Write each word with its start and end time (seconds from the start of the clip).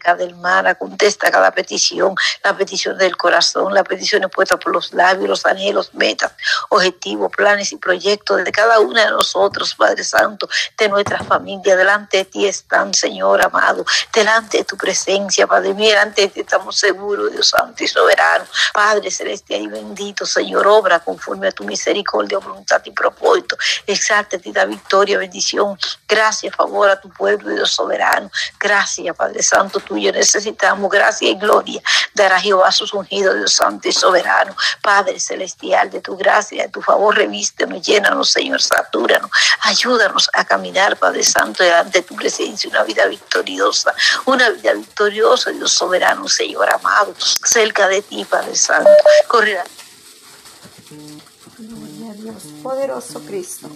cada 0.00 0.24
hermana, 0.24 0.74
contesta 0.74 1.30
cada 1.30 1.52
petición, 1.52 2.14
la 2.42 2.56
petición 2.56 2.98
del 2.98 3.16
corazón, 3.16 3.72
las 3.74 3.84
peticiones 3.84 4.30
puestas 4.34 4.58
por 4.58 4.72
los 4.72 4.92
labios, 4.92 5.28
los 5.28 5.46
anhelos, 5.46 5.94
metas, 5.94 6.32
objetivos, 6.70 7.30
planes 7.30 7.72
y 7.72 7.76
proyectos 7.76 8.42
de 8.44 8.50
cada 8.50 8.80
una 8.80 9.04
de 9.04 9.10
nosotros, 9.10 9.74
Padre 9.74 10.02
Santo, 10.02 10.48
de 10.76 10.88
nuestra 10.88 11.22
familia. 11.22 11.76
Delante 11.76 12.18
de 12.18 12.24
ti 12.24 12.46
están, 12.46 12.92
Señor 12.94 13.42
amado, 13.44 13.84
delante 14.12 14.58
de 14.58 14.64
tu 14.64 14.76
presencia, 14.76 15.46
Padre 15.46 15.74
mío, 15.74 15.90
delante 15.90 16.22
de 16.22 16.28
ti 16.28 16.40
estamos 16.40 16.76
seguros, 16.76 17.30
Dios 17.32 17.48
Santo 17.48 17.84
y 17.84 17.88
soberano. 17.88 18.44
Padre 18.72 19.10
celestial 19.10 19.62
y 19.62 19.68
bendito, 19.68 20.26
Señor, 20.26 20.66
obra 20.66 21.00
conforme 21.00 21.48
a 21.48 21.52
tu 21.52 21.64
misericordia, 21.64 22.38
voluntad 22.38 22.80
y 22.84 22.90
propósito. 22.90 23.56
Exalte 23.86 24.40
y 24.44 24.52
da 24.52 24.64
victoria, 24.64 25.18
bendición, 25.18 25.78
gracias, 26.08 26.54
favor 26.54 26.88
a 26.88 27.00
tu 27.00 27.10
pueblo, 27.10 27.50
Dios 27.50 27.70
soberano. 27.70 28.30
Gracias, 28.58 29.14
Padre 29.16 29.42
Santo, 29.42 29.80
tuyo 29.90 30.12
necesitamos. 30.12 30.88
Gracias 30.88 31.32
y 31.32 31.34
gloria 31.34 31.82
dará 32.14 32.40
Jehová 32.40 32.70
sus 32.70 32.94
ungidos, 32.94 33.34
Dios 33.34 33.52
Santo 33.52 33.88
y 33.88 33.92
soberano. 33.92 34.54
Padre 34.80 35.18
celestial, 35.18 35.90
de 35.90 36.00
tu 36.00 36.16
gracia, 36.16 36.62
de 36.62 36.68
tu 36.68 36.80
favor, 36.80 37.16
revístenos, 37.16 37.82
llénanos, 37.82 38.30
Señor, 38.30 38.62
satúranos. 38.62 39.30
Ayúdanos 39.62 40.30
a 40.32 40.44
caminar, 40.44 40.96
Padre 40.96 41.24
Santo, 41.24 41.64
delante 41.64 41.98
de 42.00 42.04
tu 42.04 42.14
presencia, 42.14 42.70
una 42.70 42.84
vida 42.84 43.06
victoriosa, 43.06 43.92
una 44.26 44.48
vida 44.50 44.72
victoriosa, 44.74 45.50
Dios 45.50 45.72
soberano, 45.72 46.28
Señor 46.28 46.70
amado, 46.70 47.14
cerca 47.18 47.88
de 47.88 48.02
ti, 48.02 48.24
Padre 48.24 48.54
Santo. 48.54 48.90
Correrá. 49.26 49.64
Gloria 51.58 52.10
a 52.10 52.14
Dios, 52.14 52.44
poderoso 52.62 53.20
Cristo, 53.20 53.68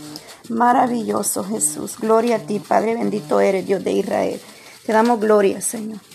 maravilloso 0.49 1.45
Jesús. 1.45 1.97
Gloria 1.99 2.37
a 2.37 2.39
ti, 2.39 2.59
Padre 2.59 2.95
bendito 2.95 3.41
eres, 3.41 3.67
Dios 3.67 3.85
de 3.85 3.93
Israel. 3.93 4.41
Te 4.85 4.93
damos 4.93 5.19
gloria, 5.21 5.61
Señor 5.61 6.14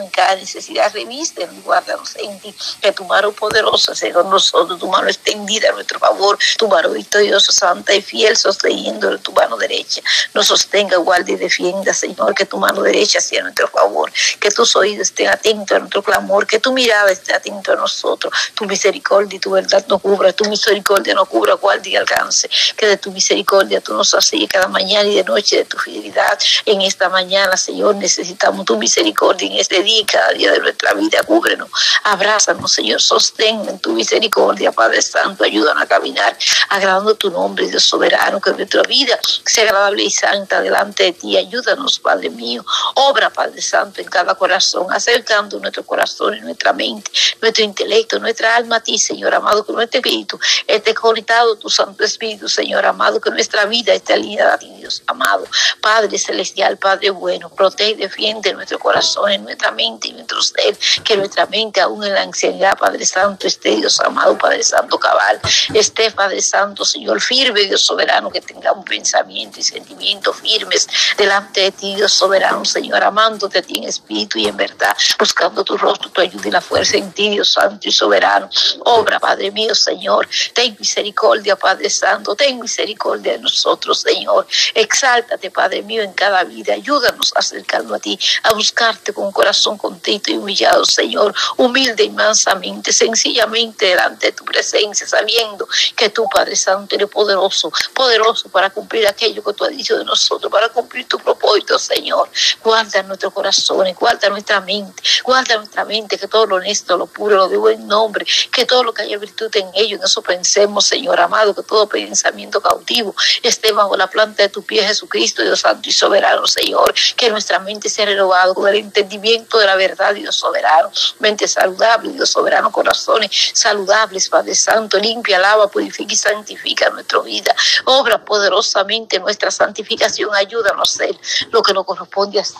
en 0.00 0.10
cada 0.10 0.36
necesidad, 0.36 0.92
reviste, 0.92 1.48
guárdanos 1.64 2.16
en 2.16 2.38
ti, 2.40 2.54
que 2.80 2.92
tu 2.92 3.04
mano 3.04 3.32
poderosa 3.32 3.92
con 4.12 4.28
nosotros, 4.30 4.78
tu 4.78 4.88
mano 4.88 5.08
extendida 5.08 5.70
a 5.70 5.72
nuestro 5.72 5.98
favor, 5.98 6.38
tu 6.58 6.68
mano 6.68 6.90
victoriosa, 6.90 7.52
santa 7.52 7.94
y 7.94 8.02
fiel, 8.02 8.36
sosteniendo 8.36 9.18
tu 9.18 9.32
mano 9.32 9.56
derecha, 9.56 10.02
nos 10.34 10.46
sostenga, 10.46 10.96
guarde 10.98 11.32
y 11.32 11.36
defienda, 11.36 11.94
Señor, 11.94 12.34
que 12.34 12.44
tu 12.44 12.58
mano 12.58 12.82
derecha 12.82 13.20
sea 13.20 13.42
nuestro 13.42 13.68
favor, 13.68 14.12
que 14.40 14.50
tus 14.50 14.76
oídos 14.76 15.08
estén 15.08 15.28
atentos 15.28 15.76
a 15.76 15.80
nuestro 15.80 16.02
clamor, 16.02 16.46
que 16.46 16.58
tu 16.58 16.72
mirada 16.72 17.10
esté 17.10 17.34
atento 17.34 17.72
a 17.72 17.76
nosotros, 17.76 18.32
tu 18.54 18.66
misericordia 18.66 19.36
y 19.36 19.40
tu 19.40 19.50
verdad 19.50 19.84
nos 19.88 20.00
cubra, 20.02 20.32
tu 20.32 20.44
misericordia 20.44 21.14
nos 21.14 21.28
cubra, 21.28 21.54
guarde 21.54 21.90
y 21.90 21.96
alcance, 21.96 22.48
que 22.76 22.86
de 22.86 22.96
tu 22.96 23.10
misericordia 23.10 23.80
tú 23.80 23.94
nos 23.94 24.12
haces 24.12 24.40
cada 24.48 24.68
mañana 24.68 25.08
y 25.08 25.16
de 25.16 25.24
noche 25.24 25.56
de 25.58 25.64
tu 25.64 25.78
fidelidad. 25.78 26.38
En 26.66 26.82
esta 26.82 27.08
mañana, 27.08 27.56
Señor, 27.56 27.94
necesitamos 27.96 28.66
tu 28.66 28.76
misericordia 28.76 29.48
este 29.58 29.82
día, 29.82 30.04
cada 30.10 30.32
día 30.32 30.52
de 30.52 30.58
nuestra 30.60 30.94
vida, 30.94 31.22
cúbrenos, 31.24 31.68
abrázanos, 32.04 32.72
Señor, 32.72 33.00
sostén 33.00 33.68
en 33.68 33.78
tu 33.78 33.92
misericordia, 33.92 34.72
Padre 34.72 35.02
Santo, 35.02 35.44
ayúdanos 35.44 35.82
a 35.82 35.86
caminar, 35.86 36.36
agradando 36.68 37.14
tu 37.14 37.30
nombre, 37.30 37.68
Dios 37.68 37.84
soberano, 37.84 38.40
que 38.40 38.52
nuestra 38.52 38.82
vida 38.82 39.18
sea 39.44 39.64
agradable 39.64 40.02
y 40.02 40.10
santa 40.10 40.60
delante 40.60 41.04
de 41.04 41.12
ti, 41.12 41.36
ayúdanos, 41.36 41.98
Padre 41.98 42.30
mío, 42.30 42.64
obra, 42.94 43.30
Padre 43.30 43.62
Santo, 43.62 44.00
en 44.00 44.08
cada 44.08 44.34
corazón, 44.34 44.86
acercando 44.90 45.58
nuestro 45.58 45.84
corazón 45.84 46.36
y 46.36 46.40
nuestra 46.40 46.72
mente, 46.72 47.10
nuestro 47.40 47.64
intelecto, 47.64 48.18
nuestra 48.18 48.56
alma 48.56 48.76
a 48.76 48.80
ti, 48.80 48.98
Señor 48.98 49.34
amado, 49.34 49.64
que 49.64 49.72
nuestro 49.72 49.98
espíritu 49.98 50.38
esté 50.66 50.94
conectado 50.94 51.56
tu 51.56 51.68
Santo 51.68 52.04
Espíritu, 52.04 52.48
Señor 52.48 52.84
amado, 52.86 53.20
que 53.20 53.30
nuestra 53.30 53.66
vida 53.66 53.94
esté 53.94 54.14
alineada 54.14 54.54
a 54.54 54.58
ti, 54.58 54.72
Dios 54.78 55.02
amado, 55.06 55.46
Padre 55.80 56.18
celestial, 56.18 56.76
Padre 56.78 57.10
bueno, 57.10 57.48
protege 57.50 57.90
y 57.90 57.94
defiende 57.94 58.52
nuestro 58.52 58.78
corazón, 58.78 59.30
en 59.30 59.43
nuestra 59.44 59.70
mente 59.70 60.08
y 60.08 60.12
nuestro 60.12 60.42
ser, 60.42 60.76
que 61.04 61.16
nuestra 61.16 61.46
mente 61.46 61.80
aún 61.80 62.04
en 62.04 62.14
la 62.14 62.22
ancianidad, 62.22 62.76
Padre 62.78 63.06
Santo, 63.06 63.46
esté 63.46 63.76
Dios 63.76 64.00
amado, 64.00 64.36
Padre 64.38 64.62
Santo 64.64 64.98
cabal, 64.98 65.40
esté 65.72 66.10
Padre 66.10 66.42
Santo, 66.42 66.84
Señor 66.84 67.20
firme, 67.20 67.60
Dios 67.62 67.82
soberano, 67.82 68.30
que 68.30 68.40
tengamos 68.40 68.84
pensamiento 68.84 69.60
y 69.60 69.62
sentimientos 69.62 70.36
firmes 70.36 70.88
delante 71.16 71.60
de 71.62 71.72
ti, 71.72 71.94
Dios 71.94 72.12
soberano, 72.12 72.64
Señor, 72.64 73.02
amándote 73.02 73.58
a 73.58 73.62
ti 73.62 73.78
en 73.78 73.84
espíritu 73.84 74.38
y 74.38 74.46
en 74.46 74.56
verdad, 74.56 74.96
buscando 75.18 75.64
tu 75.64 75.76
rostro, 75.76 76.10
tu 76.10 76.20
ayuda 76.20 76.48
y 76.48 76.50
la 76.50 76.60
fuerza 76.60 76.96
en 76.96 77.12
ti, 77.12 77.30
Dios 77.30 77.52
Santo 77.52 77.88
y 77.88 77.92
soberano. 77.92 78.48
Obra, 78.84 79.20
Padre 79.20 79.50
mío, 79.50 79.74
Señor, 79.74 80.28
ten 80.52 80.76
misericordia, 80.78 81.56
Padre 81.56 81.90
Santo, 81.90 82.34
ten 82.34 82.58
misericordia 82.60 83.32
de 83.32 83.38
nosotros, 83.38 84.00
Señor. 84.00 84.46
Exáltate, 84.74 85.50
Padre 85.50 85.82
mío, 85.82 86.02
en 86.02 86.12
cada 86.12 86.44
vida, 86.44 86.74
ayúdanos 86.74 87.32
a 87.34 87.40
acercarnos 87.40 87.92
a 87.92 87.98
ti, 87.98 88.18
a 88.42 88.52
buscarte 88.52 89.12
con 89.12 89.32
corazón 89.34 89.76
contento 89.76 90.30
y 90.30 90.38
humillado, 90.38 90.84
Señor, 90.86 91.34
humilde 91.58 92.04
y 92.04 92.10
mansamente, 92.10 92.92
sencillamente 92.92 93.86
delante 93.86 94.28
de 94.28 94.32
tu 94.32 94.44
presencia, 94.44 95.06
sabiendo 95.06 95.68
que 95.94 96.08
tú, 96.08 96.26
Padre 96.32 96.56
Santo, 96.56 96.94
eres 96.94 97.08
poderoso, 97.08 97.70
poderoso 97.92 98.48
para 98.48 98.70
cumplir 98.70 99.06
aquello 99.06 99.44
que 99.44 99.52
tú 99.52 99.64
has 99.64 99.70
dicho 99.70 99.98
de 99.98 100.04
nosotros, 100.04 100.50
para 100.50 100.70
cumplir 100.70 101.06
tu 101.06 101.18
propósito, 101.18 101.78
Señor. 101.78 102.30
Guarda 102.62 103.02
nuestros 103.02 103.32
corazones, 103.32 103.96
guarda 103.96 104.30
nuestra 104.30 104.60
mente, 104.60 105.02
guarda 105.22 105.56
nuestra 105.56 105.84
mente, 105.84 106.16
que 106.16 106.28
todo 106.28 106.46
lo 106.46 106.56
honesto, 106.56 106.96
lo 106.96 107.06
puro, 107.06 107.36
lo 107.36 107.48
de 107.48 107.56
buen 107.56 107.86
nombre, 107.86 108.24
que 108.50 108.64
todo 108.64 108.84
lo 108.84 108.94
que 108.94 109.02
haya 109.02 109.18
virtud 109.18 109.50
en 109.56 109.68
ello, 109.74 109.96
en 109.96 110.04
eso 110.04 110.22
pensemos, 110.22 110.86
Señor 110.86 111.20
amado, 111.20 111.54
que 111.54 111.62
todo 111.62 111.88
pensamiento 111.88 112.60
cautivo 112.60 113.14
esté 113.42 113.72
bajo 113.72 113.96
la 113.96 114.08
planta 114.08 114.44
de 114.44 114.48
tu 114.48 114.62
pie, 114.62 114.86
Jesucristo, 114.86 115.42
Dios 115.42 115.60
Santo 115.60 115.88
y 115.88 115.92
soberano, 115.92 116.46
Señor, 116.46 116.94
que 117.16 117.30
nuestra 117.30 117.58
mente 117.58 117.88
sea 117.88 118.06
renovada 118.06 118.54
con 118.54 118.68
el 118.68 118.76
entendimiento 118.76 119.23
de 119.24 119.66
la 119.66 119.76
verdad, 119.76 120.14
Dios 120.14 120.36
soberano, 120.36 120.90
mente 121.18 121.48
saludable, 121.48 122.10
Dios 122.12 122.30
soberano, 122.30 122.70
corazones 122.70 123.30
saludables, 123.54 124.28
Padre 124.28 124.54
Santo, 124.54 124.98
limpia, 124.98 125.38
lava, 125.38 125.68
purifica 125.68 126.12
y 126.12 126.16
santifica 126.16 126.90
nuestra 126.90 127.20
vida. 127.20 127.54
Obra 127.84 128.24
poderosamente 128.24 129.18
nuestra 129.18 129.50
santificación, 129.50 130.34
ayúdanos 130.34 131.00
a 131.00 131.04
hacer 131.04 131.18
lo 131.50 131.62
que 131.62 131.72
nos 131.72 131.84
corresponde 131.84 132.40
hacer 132.40 132.54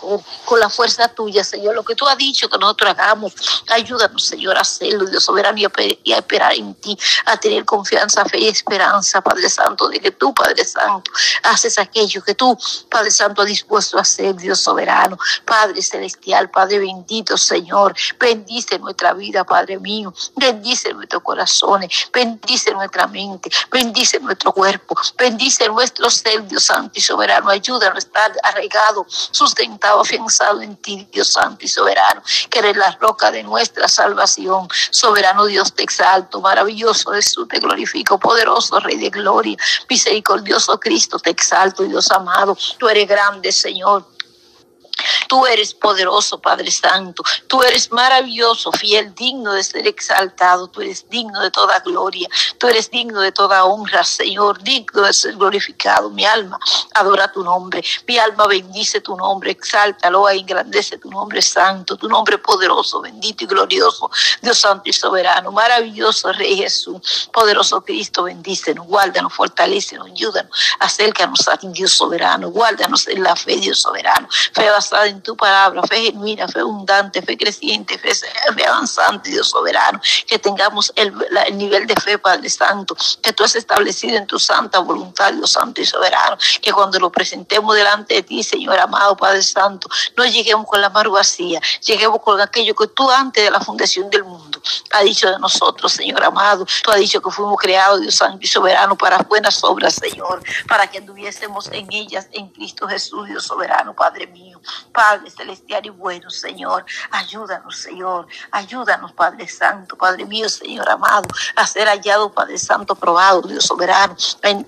con 0.44 0.60
la 0.60 0.68
fuerza 0.68 1.08
tuya, 1.08 1.44
Señor, 1.44 1.74
lo 1.74 1.84
que 1.84 1.94
tú 1.94 2.06
has 2.06 2.16
dicho 2.16 2.48
que 2.48 2.58
nosotros 2.58 2.90
hagamos. 2.90 3.32
Ayúdanos, 3.70 4.24
Señor, 4.24 4.56
a 4.56 4.60
hacerlo, 4.60 5.04
Dios 5.04 5.24
soberano, 5.24 5.58
y 5.58 6.12
a, 6.12 6.16
esperar 6.16 6.54
en 6.54 6.74
ti, 6.74 6.98
a 7.26 7.36
tener 7.36 7.64
confianza, 7.64 8.24
fe 8.24 8.38
y 8.38 8.48
esperanza, 8.48 9.20
Padre 9.20 9.48
Santo, 9.48 9.88
de 9.88 10.00
que 10.00 10.10
tú, 10.10 10.34
Padre 10.34 10.64
Santo, 10.64 11.10
haces 11.42 11.78
aquello 11.78 12.22
que 12.22 12.34
tú, 12.34 12.56
Padre 12.90 13.10
Santo, 13.10 13.42
has 13.42 13.48
dispuesto 13.48 13.98
a 13.98 14.02
hacer, 14.02 14.34
Dios 14.34 14.60
soberano, 14.60 15.18
Padre 15.44 15.82
celestial, 15.82 16.50
Padre 16.54 16.78
bendito, 16.78 17.36
Señor. 17.36 17.96
Bendice 18.16 18.78
nuestra 18.78 19.12
vida, 19.12 19.42
Padre 19.42 19.80
mío. 19.80 20.14
Bendice 20.36 20.94
nuestros 20.94 21.20
corazones. 21.20 22.08
Bendice 22.12 22.72
nuestra 22.72 23.08
mente. 23.08 23.50
Bendice 23.72 24.20
nuestro 24.20 24.52
cuerpo. 24.52 24.94
Bendice 25.18 25.68
nuestro 25.68 26.08
ser, 26.08 26.46
Dios 26.46 26.66
Santo 26.66 26.92
y 26.94 27.00
soberano. 27.00 27.50
Ayúdanos 27.50 27.96
a 27.96 27.98
estar 27.98 28.32
arraigado, 28.44 29.04
sustentado, 29.08 30.02
afianzado 30.02 30.62
en 30.62 30.76
ti, 30.76 31.08
Dios 31.10 31.26
Santo 31.32 31.64
y 31.64 31.68
soberano. 31.68 32.22
Que 32.48 32.60
eres 32.60 32.76
la 32.76 32.92
roca 33.00 33.32
de 33.32 33.42
nuestra 33.42 33.88
salvación. 33.88 34.68
Soberano 34.92 35.46
Dios, 35.46 35.74
te 35.74 35.82
exalto. 35.82 36.40
Maravilloso 36.40 37.10
Jesús, 37.10 37.48
te 37.48 37.58
glorifico. 37.58 38.16
Poderoso 38.16 38.78
Rey 38.78 38.96
de 38.96 39.10
gloria. 39.10 39.56
Misericordioso 39.90 40.78
Cristo, 40.78 41.18
te 41.18 41.30
exalto, 41.30 41.82
Dios 41.82 42.12
amado. 42.12 42.56
Tú 42.78 42.88
eres 42.88 43.08
grande, 43.08 43.50
Señor. 43.50 44.13
Tú 45.28 45.46
eres 45.46 45.74
poderoso, 45.74 46.40
Padre 46.40 46.70
Santo. 46.70 47.22
Tú 47.46 47.62
eres 47.62 47.90
maravilloso, 47.90 48.72
fiel, 48.72 49.14
digno 49.14 49.52
de 49.52 49.62
ser 49.62 49.86
exaltado. 49.86 50.68
Tú 50.68 50.80
eres 50.80 51.08
digno 51.08 51.40
de 51.40 51.50
toda 51.50 51.80
gloria. 51.80 52.28
Tú 52.58 52.66
eres 52.66 52.90
digno 52.90 53.20
de 53.20 53.32
toda 53.32 53.64
honra, 53.64 54.04
Señor. 54.04 54.62
Digno 54.62 55.02
de 55.02 55.12
ser 55.12 55.34
glorificado. 55.36 56.10
Mi 56.10 56.24
alma 56.24 56.58
adora 56.94 57.30
tu 57.30 57.42
nombre. 57.42 57.82
Mi 58.06 58.18
alma 58.18 58.46
bendice 58.46 59.00
tu 59.00 59.16
nombre. 59.16 59.50
Exáltalo 59.50 60.28
e 60.28 60.38
engrandece 60.38 60.98
tu 60.98 61.10
nombre 61.10 61.42
santo. 61.42 61.96
Tu 61.96 62.08
nombre 62.08 62.38
poderoso, 62.38 63.00
bendito 63.00 63.44
y 63.44 63.46
glorioso. 63.46 64.10
Dios 64.42 64.58
santo 64.58 64.88
y 64.88 64.92
soberano. 64.92 65.52
Maravilloso 65.52 66.32
Rey 66.32 66.56
Jesús. 66.56 67.30
Poderoso 67.32 67.82
Cristo, 67.82 68.24
bendícenos. 68.24 68.86
Guárdanos, 68.86 69.32
fortalecenos, 69.32 70.08
ayúdanos. 70.08 70.50
Acércanos 70.80 71.46
a 71.48 71.56
ti, 71.56 71.68
Dios 71.68 71.92
soberano. 71.92 72.50
Guárdanos 72.50 73.06
en 73.08 73.22
la 73.22 73.36
fe, 73.36 73.56
Dios 73.56 73.80
soberano. 73.80 74.28
Fe 74.52 74.70
basada 74.70 75.06
en 75.06 75.13
tu 75.22 75.36
palabra, 75.36 75.82
fe 75.82 76.02
genuina, 76.02 76.48
fe 76.48 76.60
abundante, 76.60 77.22
fe 77.22 77.36
creciente, 77.36 77.98
fe, 77.98 78.12
avanzante, 78.66 79.30
Dios 79.30 79.48
soberano, 79.48 80.00
que 80.26 80.38
tengamos 80.38 80.92
el, 80.96 81.12
el, 81.46 81.56
nivel 81.56 81.86
de 81.86 81.94
fe, 81.96 82.18
Padre 82.18 82.48
Santo, 82.48 82.96
que 83.22 83.32
tú 83.32 83.44
has 83.44 83.56
establecido 83.56 84.16
en 84.16 84.26
tu 84.26 84.38
santa 84.38 84.78
voluntad, 84.78 85.32
Dios 85.32 85.52
Santo 85.52 85.80
y 85.80 85.86
soberano, 85.86 86.36
que 86.60 86.72
cuando 86.72 86.98
lo 86.98 87.10
presentemos 87.10 87.74
delante 87.74 88.14
de 88.14 88.22
ti, 88.22 88.42
Señor 88.42 88.78
amado, 88.78 89.16
Padre 89.16 89.42
Santo, 89.42 89.88
no 90.16 90.24
lleguemos 90.24 90.66
con 90.66 90.80
la 90.80 90.90
mano 90.90 91.10
vacía, 91.10 91.60
lleguemos 91.84 92.20
con 92.20 92.40
aquello 92.40 92.74
que 92.74 92.86
tú 92.88 93.10
antes 93.10 93.44
de 93.44 93.50
la 93.50 93.60
fundación 93.60 94.10
del 94.10 94.24
mundo 94.24 94.60
has 94.90 95.04
dicho 95.04 95.30
de 95.30 95.38
nosotros, 95.38 95.92
Señor 95.92 96.22
amado, 96.24 96.66
tú 96.82 96.90
has 96.90 96.98
dicho 96.98 97.20
que 97.20 97.30
fuimos 97.30 97.56
creados, 97.58 98.00
Dios 98.00 98.14
Santo 98.14 98.38
y 98.40 98.46
soberano, 98.46 98.96
para 98.96 99.18
buenas 99.18 99.62
obras, 99.64 99.94
Señor, 99.94 100.42
para 100.68 100.90
que 100.90 100.98
anduviésemos 100.98 101.68
en 101.72 101.92
ellas, 101.92 102.28
en 102.32 102.48
Cristo 102.48 102.86
Jesús, 102.88 103.28
Dios 103.28 103.44
soberano, 103.44 103.94
Padre 103.94 104.26
mío. 104.26 104.60
Padre 104.92 105.03
Padre 105.04 105.28
celestial 105.28 105.84
y 105.84 105.90
bueno, 105.90 106.30
Señor. 106.30 106.86
Ayúdanos, 107.10 107.76
Señor. 107.76 108.26
Ayúdanos, 108.50 109.12
Padre 109.12 109.46
Santo, 109.46 109.96
Padre 109.96 110.24
mío, 110.24 110.48
Señor 110.48 110.88
amado, 110.88 111.28
a 111.56 111.66
ser 111.66 111.88
hallado, 111.88 112.32
Padre 112.32 112.56
Santo, 112.56 112.94
probado, 112.94 113.42
Dios 113.42 113.66
soberano. 113.66 114.16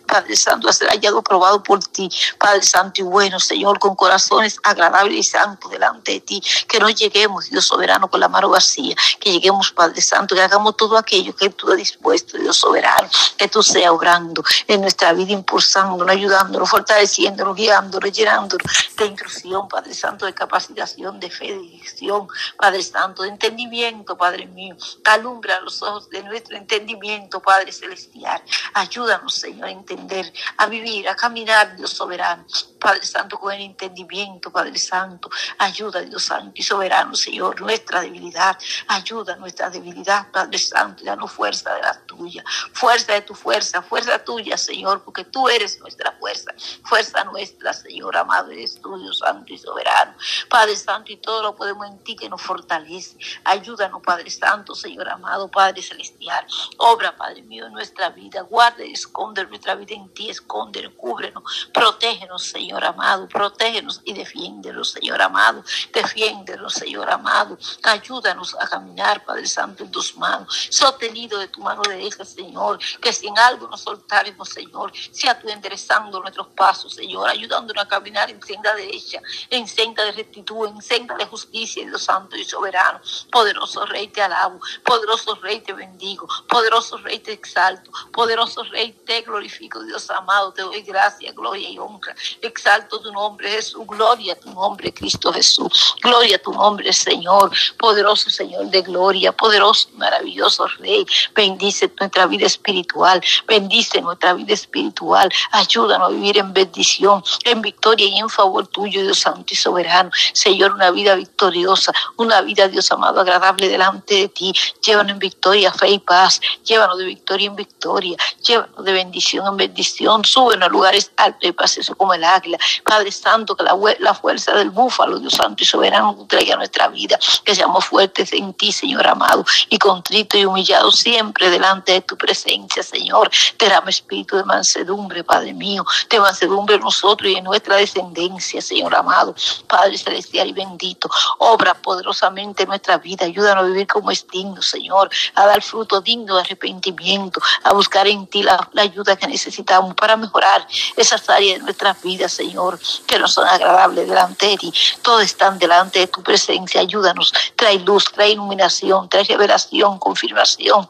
Padre 0.07 0.37
Santo, 0.37 0.69
a 0.69 0.75
ser 0.75 0.89
hallado, 0.89 1.23
probado 1.23 1.63
por 1.63 1.83
ti, 1.87 2.11
Padre 2.39 2.63
Santo 2.63 3.01
y 3.01 3.05
bueno, 3.05 3.41
Señor, 3.41 3.79
con 3.79 3.97
corazones 3.97 4.59
agradables 4.63 5.17
y 5.17 5.23
santos 5.23 5.71
delante 5.71 6.13
de 6.13 6.21
ti. 6.21 6.43
Que 6.69 6.81
no 6.81 6.91
lleguemos, 6.91 7.49
Dios 7.49 7.65
soberano, 7.65 8.11
con 8.11 8.21
la 8.21 8.29
mano 8.29 8.51
vacía. 8.51 8.95
Que 9.19 9.33
lleguemos, 9.33 9.73
Padre 9.73 10.03
Santo, 10.03 10.35
que 10.35 10.43
hagamos 10.43 10.77
todo 10.77 10.99
aquello 10.99 11.35
que 11.35 11.49
tú 11.49 11.71
has 11.71 11.79
dispuesto, 11.79 12.37
Dios 12.37 12.59
soberano. 12.59 13.09
Que 13.39 13.49
tú 13.49 13.63
seas 13.63 13.91
obrando 13.91 14.45
en 14.67 14.83
nuestra 14.83 15.15
vida, 15.15 15.33
impulsándonos, 15.33 16.15
ayudándonos, 16.15 16.69
fortaleciéndonos, 16.69 17.57
guiándonos, 17.57 18.13
llenándonos 18.13 18.67
de 18.99 19.07
intrusión, 19.07 19.67
Padre 19.67 19.95
Santo, 19.95 20.26
de 20.27 20.35
capacitación, 20.35 21.21
de 21.21 21.31
fe, 21.31 21.47
de 21.47 21.59
dirección, 21.59 22.29
Padre 22.57 22.83
Santo, 22.83 23.23
de 23.23 23.31
entendimiento, 23.31 24.17
Padre 24.17 24.47
mío. 24.47 24.77
Alumbra 25.05 25.61
los 25.61 25.83
ojos 25.83 26.11
de 26.11 26.23
nuestro 26.23 26.57
entendimiento, 26.57 27.41
Padre 27.41 27.73
Celestial. 27.73 28.43
Ayúdanos, 28.75 29.35
Señor, 29.35 29.69
a 29.69 29.71
entender, 29.71 30.33
a 30.57 30.67
vivir, 30.67 31.09
a 31.09 31.15
caminar, 31.15 31.77
Dios 31.77 31.91
soberano. 31.91 32.45
Padre 32.79 33.05
Santo, 33.05 33.39
con 33.39 33.53
el 33.53 33.63
entendimiento, 33.63 34.51
Padre 34.51 34.79
Santo. 34.79 35.31
Ayuda, 35.59 36.01
Dios 36.03 36.25
Santo 36.25 36.53
y 36.55 36.63
soberano, 36.63 37.15
Señor, 37.15 37.61
nuestra 37.61 38.01
debilidad. 38.01 38.59
Ayuda 38.89 39.37
nuestra 39.37 39.71
debilidad, 39.71 40.31
Padre 40.31 40.59
Santo, 40.59 41.03
y 41.03 41.07
danos 41.07 41.33
fuerza 41.33 41.75
de 41.75 41.83
la 41.83 41.99
tuya. 42.07 42.45
Fuerza 42.73 43.15
de 43.15 43.23
tu 43.23 43.35
fuerza, 43.35 43.83
fuerza 43.83 44.19
tuya, 44.25 44.57
Señor, 44.57 45.03
porque 45.03 45.25
tú 45.25 45.49
eres 45.49 45.81
nuestra 45.81 46.13
fuerza. 46.13 46.53
Fuerza 46.85 47.25
nuestra, 47.25 47.73
Señor, 47.73 48.17
amado, 48.17 48.51
eres 48.51 48.81
Dios 48.83 49.19
Santo 49.19 49.53
y 49.53 49.59
soberano. 49.59 50.15
Padre 50.49 50.77
Santo, 50.77 51.13
y 51.13 51.17
todo 51.17 51.43
lo 51.43 51.57
podemos 51.57 51.87
en 51.87 51.99
ti 52.05 52.17
que 52.17 52.29
nos 52.29 52.43
fortalece. 52.43 53.17
Ayúdanos, 53.45 54.03
Padre 54.05 54.31
Santo, 54.31 54.75
Señor 54.75 55.09
amado, 55.09 55.49
Padre 55.49 55.83
Celestial. 55.83 56.47
Obra, 56.77 57.17
Padre 57.17 57.43
mío, 57.43 57.67
en 57.67 57.73
nuestra 57.73 58.11
vida. 58.11 58.43
Guarda 58.43 58.85
y 58.85 58.93
esconde 58.93 59.47
nuestra 59.47 59.75
vida 59.75 59.95
en 59.95 60.13
ti. 60.13 60.29
Escóndenos, 60.29 60.93
cúbrenos, 60.97 61.71
protégenos, 61.73 62.43
Señor. 62.43 62.67
Señor 62.67 62.85
amado. 62.85 63.29
Protégenos 63.29 64.01
y 64.05 64.13
defiéndenos, 64.13 64.91
Señor 64.91 65.23
amado. 65.23 65.63
Defiéndenos, 65.93 66.75
Señor 66.75 67.09
amado. 67.09 67.57
Ayúdanos 67.85 68.57
a 68.59 68.67
caminar, 68.67 69.25
Padre 69.25 69.47
Santo, 69.47 69.85
en 69.85 69.93
tus 69.93 70.17
manos. 70.17 70.67
Sostenido 70.69 71.39
de 71.39 71.47
tu 71.47 71.61
mano 71.61 71.83
derecha, 71.83 72.25
Señor. 72.25 72.81
Que 73.01 73.13
sin 73.13 73.39
algo 73.39 73.69
nos 73.69 73.83
soltaremos, 73.83 74.49
Señor. 74.49 74.91
Sea 75.13 75.39
tú 75.39 75.49
enderezando 75.49 76.19
nuestros 76.21 76.49
pasos, 76.49 76.93
Señor. 76.93 77.29
Ayudándonos 77.29 77.85
a 77.85 77.87
caminar 77.87 78.31
en 78.31 78.43
senda 78.43 78.75
derecha, 78.75 79.23
en 79.49 79.69
senda 79.69 80.05
de 80.07 80.13
rectitud, 80.13 80.69
en 80.69 80.83
senda 80.83 81.17
de 81.17 81.27
justicia, 81.27 81.85
Dios 81.85 82.03
Santo 82.03 82.37
y 82.37 82.45
soberano. 82.45 83.01
Poderoso 83.31 83.85
Rey, 83.87 84.09
te 84.09 84.23
alabo. 84.23 84.61
Poderoso 84.85 85.35
Rey, 85.37 85.61
te 85.61 85.73
bendigo. 85.73 86.27
Poderoso 86.49 86.97
Rey, 86.99 87.19
te 87.19 87.33
exalto. 87.33 87.91
Poderoso 88.13 88.63
Rey, 88.65 88.93
te 89.05 89.23
glorifico, 89.23 89.83
Dios 89.83 90.09
amado. 90.11 90.53
Te 90.53 90.63
doy 90.63 90.83
gracia, 90.83 91.33
gloria 91.33 91.69
y 91.69 91.79
honra 91.79 92.15
exalto 92.43 93.01
tu 93.01 93.13
nombre, 93.13 93.51
Jesús. 93.51 93.87
Gloria 93.87 94.33
a 94.33 94.37
tu 94.37 94.51
nombre, 94.53 94.93
Cristo 94.93 95.33
Jesús. 95.33 95.95
Gloria 96.03 96.37
a 96.37 96.39
tu 96.39 96.53
nombre, 96.53 96.93
Señor. 96.93 97.51
Poderoso 97.79 98.31
Señor 98.31 98.67
de 98.67 98.83
gloria, 98.83 99.33
poderoso, 99.33 99.89
maravilloso 99.95 100.67
Rey. 100.79 101.07
Bendice 101.35 101.93
nuestra 101.99 102.27
vida 102.27 102.47
espiritual. 102.47 103.21
Bendice 103.47 104.01
nuestra 104.01 104.33
vida 104.35 104.55
espiritual. 104.55 105.29
Ayúdanos 105.53 106.09
a 106.09 106.13
vivir 106.13 106.39
en 106.39 106.53
bendición, 106.53 107.23
en 107.45 107.61
victoria 107.63 108.07
y 108.07 108.19
en 108.19 108.29
favor 108.29 108.67
tuyo, 108.67 109.03
Dios 109.03 109.19
Santo 109.19 109.47
y 109.53 109.57
soberano. 109.57 109.96
Señor, 110.33 110.73
una 110.73 110.91
vida 110.91 111.15
victoriosa, 111.15 111.93
una 112.17 112.41
vida, 112.41 112.69
Dios 112.69 112.91
amado, 112.91 113.21
agradable 113.21 113.69
delante 113.69 114.15
de 114.15 114.29
ti. 114.29 114.53
Llévanos 114.85 115.13
en 115.13 115.19
victoria, 115.19 115.73
fe 115.73 115.91
y 115.91 115.99
paz. 115.99 116.41
Llévanos 116.65 116.99
de 116.99 117.05
victoria 117.05 117.47
en 117.47 117.57
victoria. 117.57 118.17
Llévanos 118.43 118.85
de 118.85 118.93
bendición 118.93 119.47
en 119.47 119.57
bendición. 119.57 120.25
Súbenos 120.25 120.69
a 120.69 120.71
lugares 120.71 121.11
altos 121.17 121.49
y 121.49 121.53
pases 121.53 121.91
como 121.97 122.15
el 122.15 122.25
águila 122.25 122.59
Padre 122.85 123.11
Santo, 123.13 123.57
que 123.57 123.65
la, 123.65 124.15
fuerza 124.15 124.55
del 124.55 124.71
búfalo, 124.71 125.19
Dios 125.19 125.35
Santo 125.35 125.63
y 125.63 125.67
soberano, 125.67 126.27
traiga 126.29 126.57
nuestra 126.57 126.89
vida, 126.89 127.19
que 127.45 127.55
seamos 127.55 127.85
fuertes 127.85 128.33
en 128.33 128.55
ti, 128.55 128.73
Señor 128.73 129.07
amado, 129.07 129.45
y 129.69 129.79
contrito 129.79 130.37
y 130.39 130.45
humillado 130.45 130.91
siempre 130.91 131.51
delante 131.51 131.93
de 131.93 132.01
tu 132.01 132.17
presencia, 132.17 132.83
Señor. 132.83 133.31
Te 133.57 133.69
damos 133.69 133.97
espíritu 133.97 134.37
de 134.37 134.45
mansedumbre, 134.45 135.25
Padre 135.25 135.53
mío, 135.53 135.85
de 136.09 136.21
mansedumbre 136.21 136.77
en 136.77 136.83
nosotros 136.83 137.31
y 137.31 137.37
en 137.37 137.45
nuestra 137.45 137.77
descendencia, 137.77 138.61
Señor 138.61 138.95
amado, 138.95 139.35
Padre 139.67 139.86
celestial 139.95 140.49
y 140.49 140.53
bendito. 140.53 141.09
Obra 141.39 141.75
poderosamente 141.75 142.65
en 142.65 142.71
nuestra 142.71 142.99
vida, 142.99 143.27
ayúdanos 143.27 143.65
a 143.65 143.67
vivir 143.67 143.87
como 143.87 144.11
es 144.11 144.27
digno, 144.27 144.63
Señor, 144.63 145.11
a 145.35 145.47
dar 145.47 145.63
fruto 145.63 146.01
digno 146.01 146.37
de 146.37 146.43
arrepentimiento, 146.43 147.41
a 147.63 147.73
buscar 147.73 148.07
en 148.07 148.27
ti 148.27 148.43
la, 148.43 148.69
la 148.73 148.83
ayuda 148.83 149.17
que 149.17 149.27
necesitamos 149.27 149.95
para 149.95 150.17
mejorar 150.17 150.67
esas 150.97 151.29
áreas 151.29 151.59
de 151.59 151.65
nuestras 151.65 152.01
vidas, 152.03 152.33
Señor, 152.33 152.79
que 153.07 153.19
no 153.19 153.29
son 153.29 153.47
agradables 153.47 154.09
delante 154.09 154.47
de 154.47 154.57
ti. 154.57 154.73
Todos 155.03 155.23
están 155.23 155.59
delante 155.59 156.01
de 156.01 156.07
tu 156.07 156.23
presencia. 156.23 156.81
Ayúdanos. 156.81 157.33
Trae 157.55 157.79
luz, 157.81 158.05
trae 158.13 158.31
iluminación, 158.31 159.09
trae 159.09 159.25
revelación, 159.25 159.99
confirmación. 159.99 160.89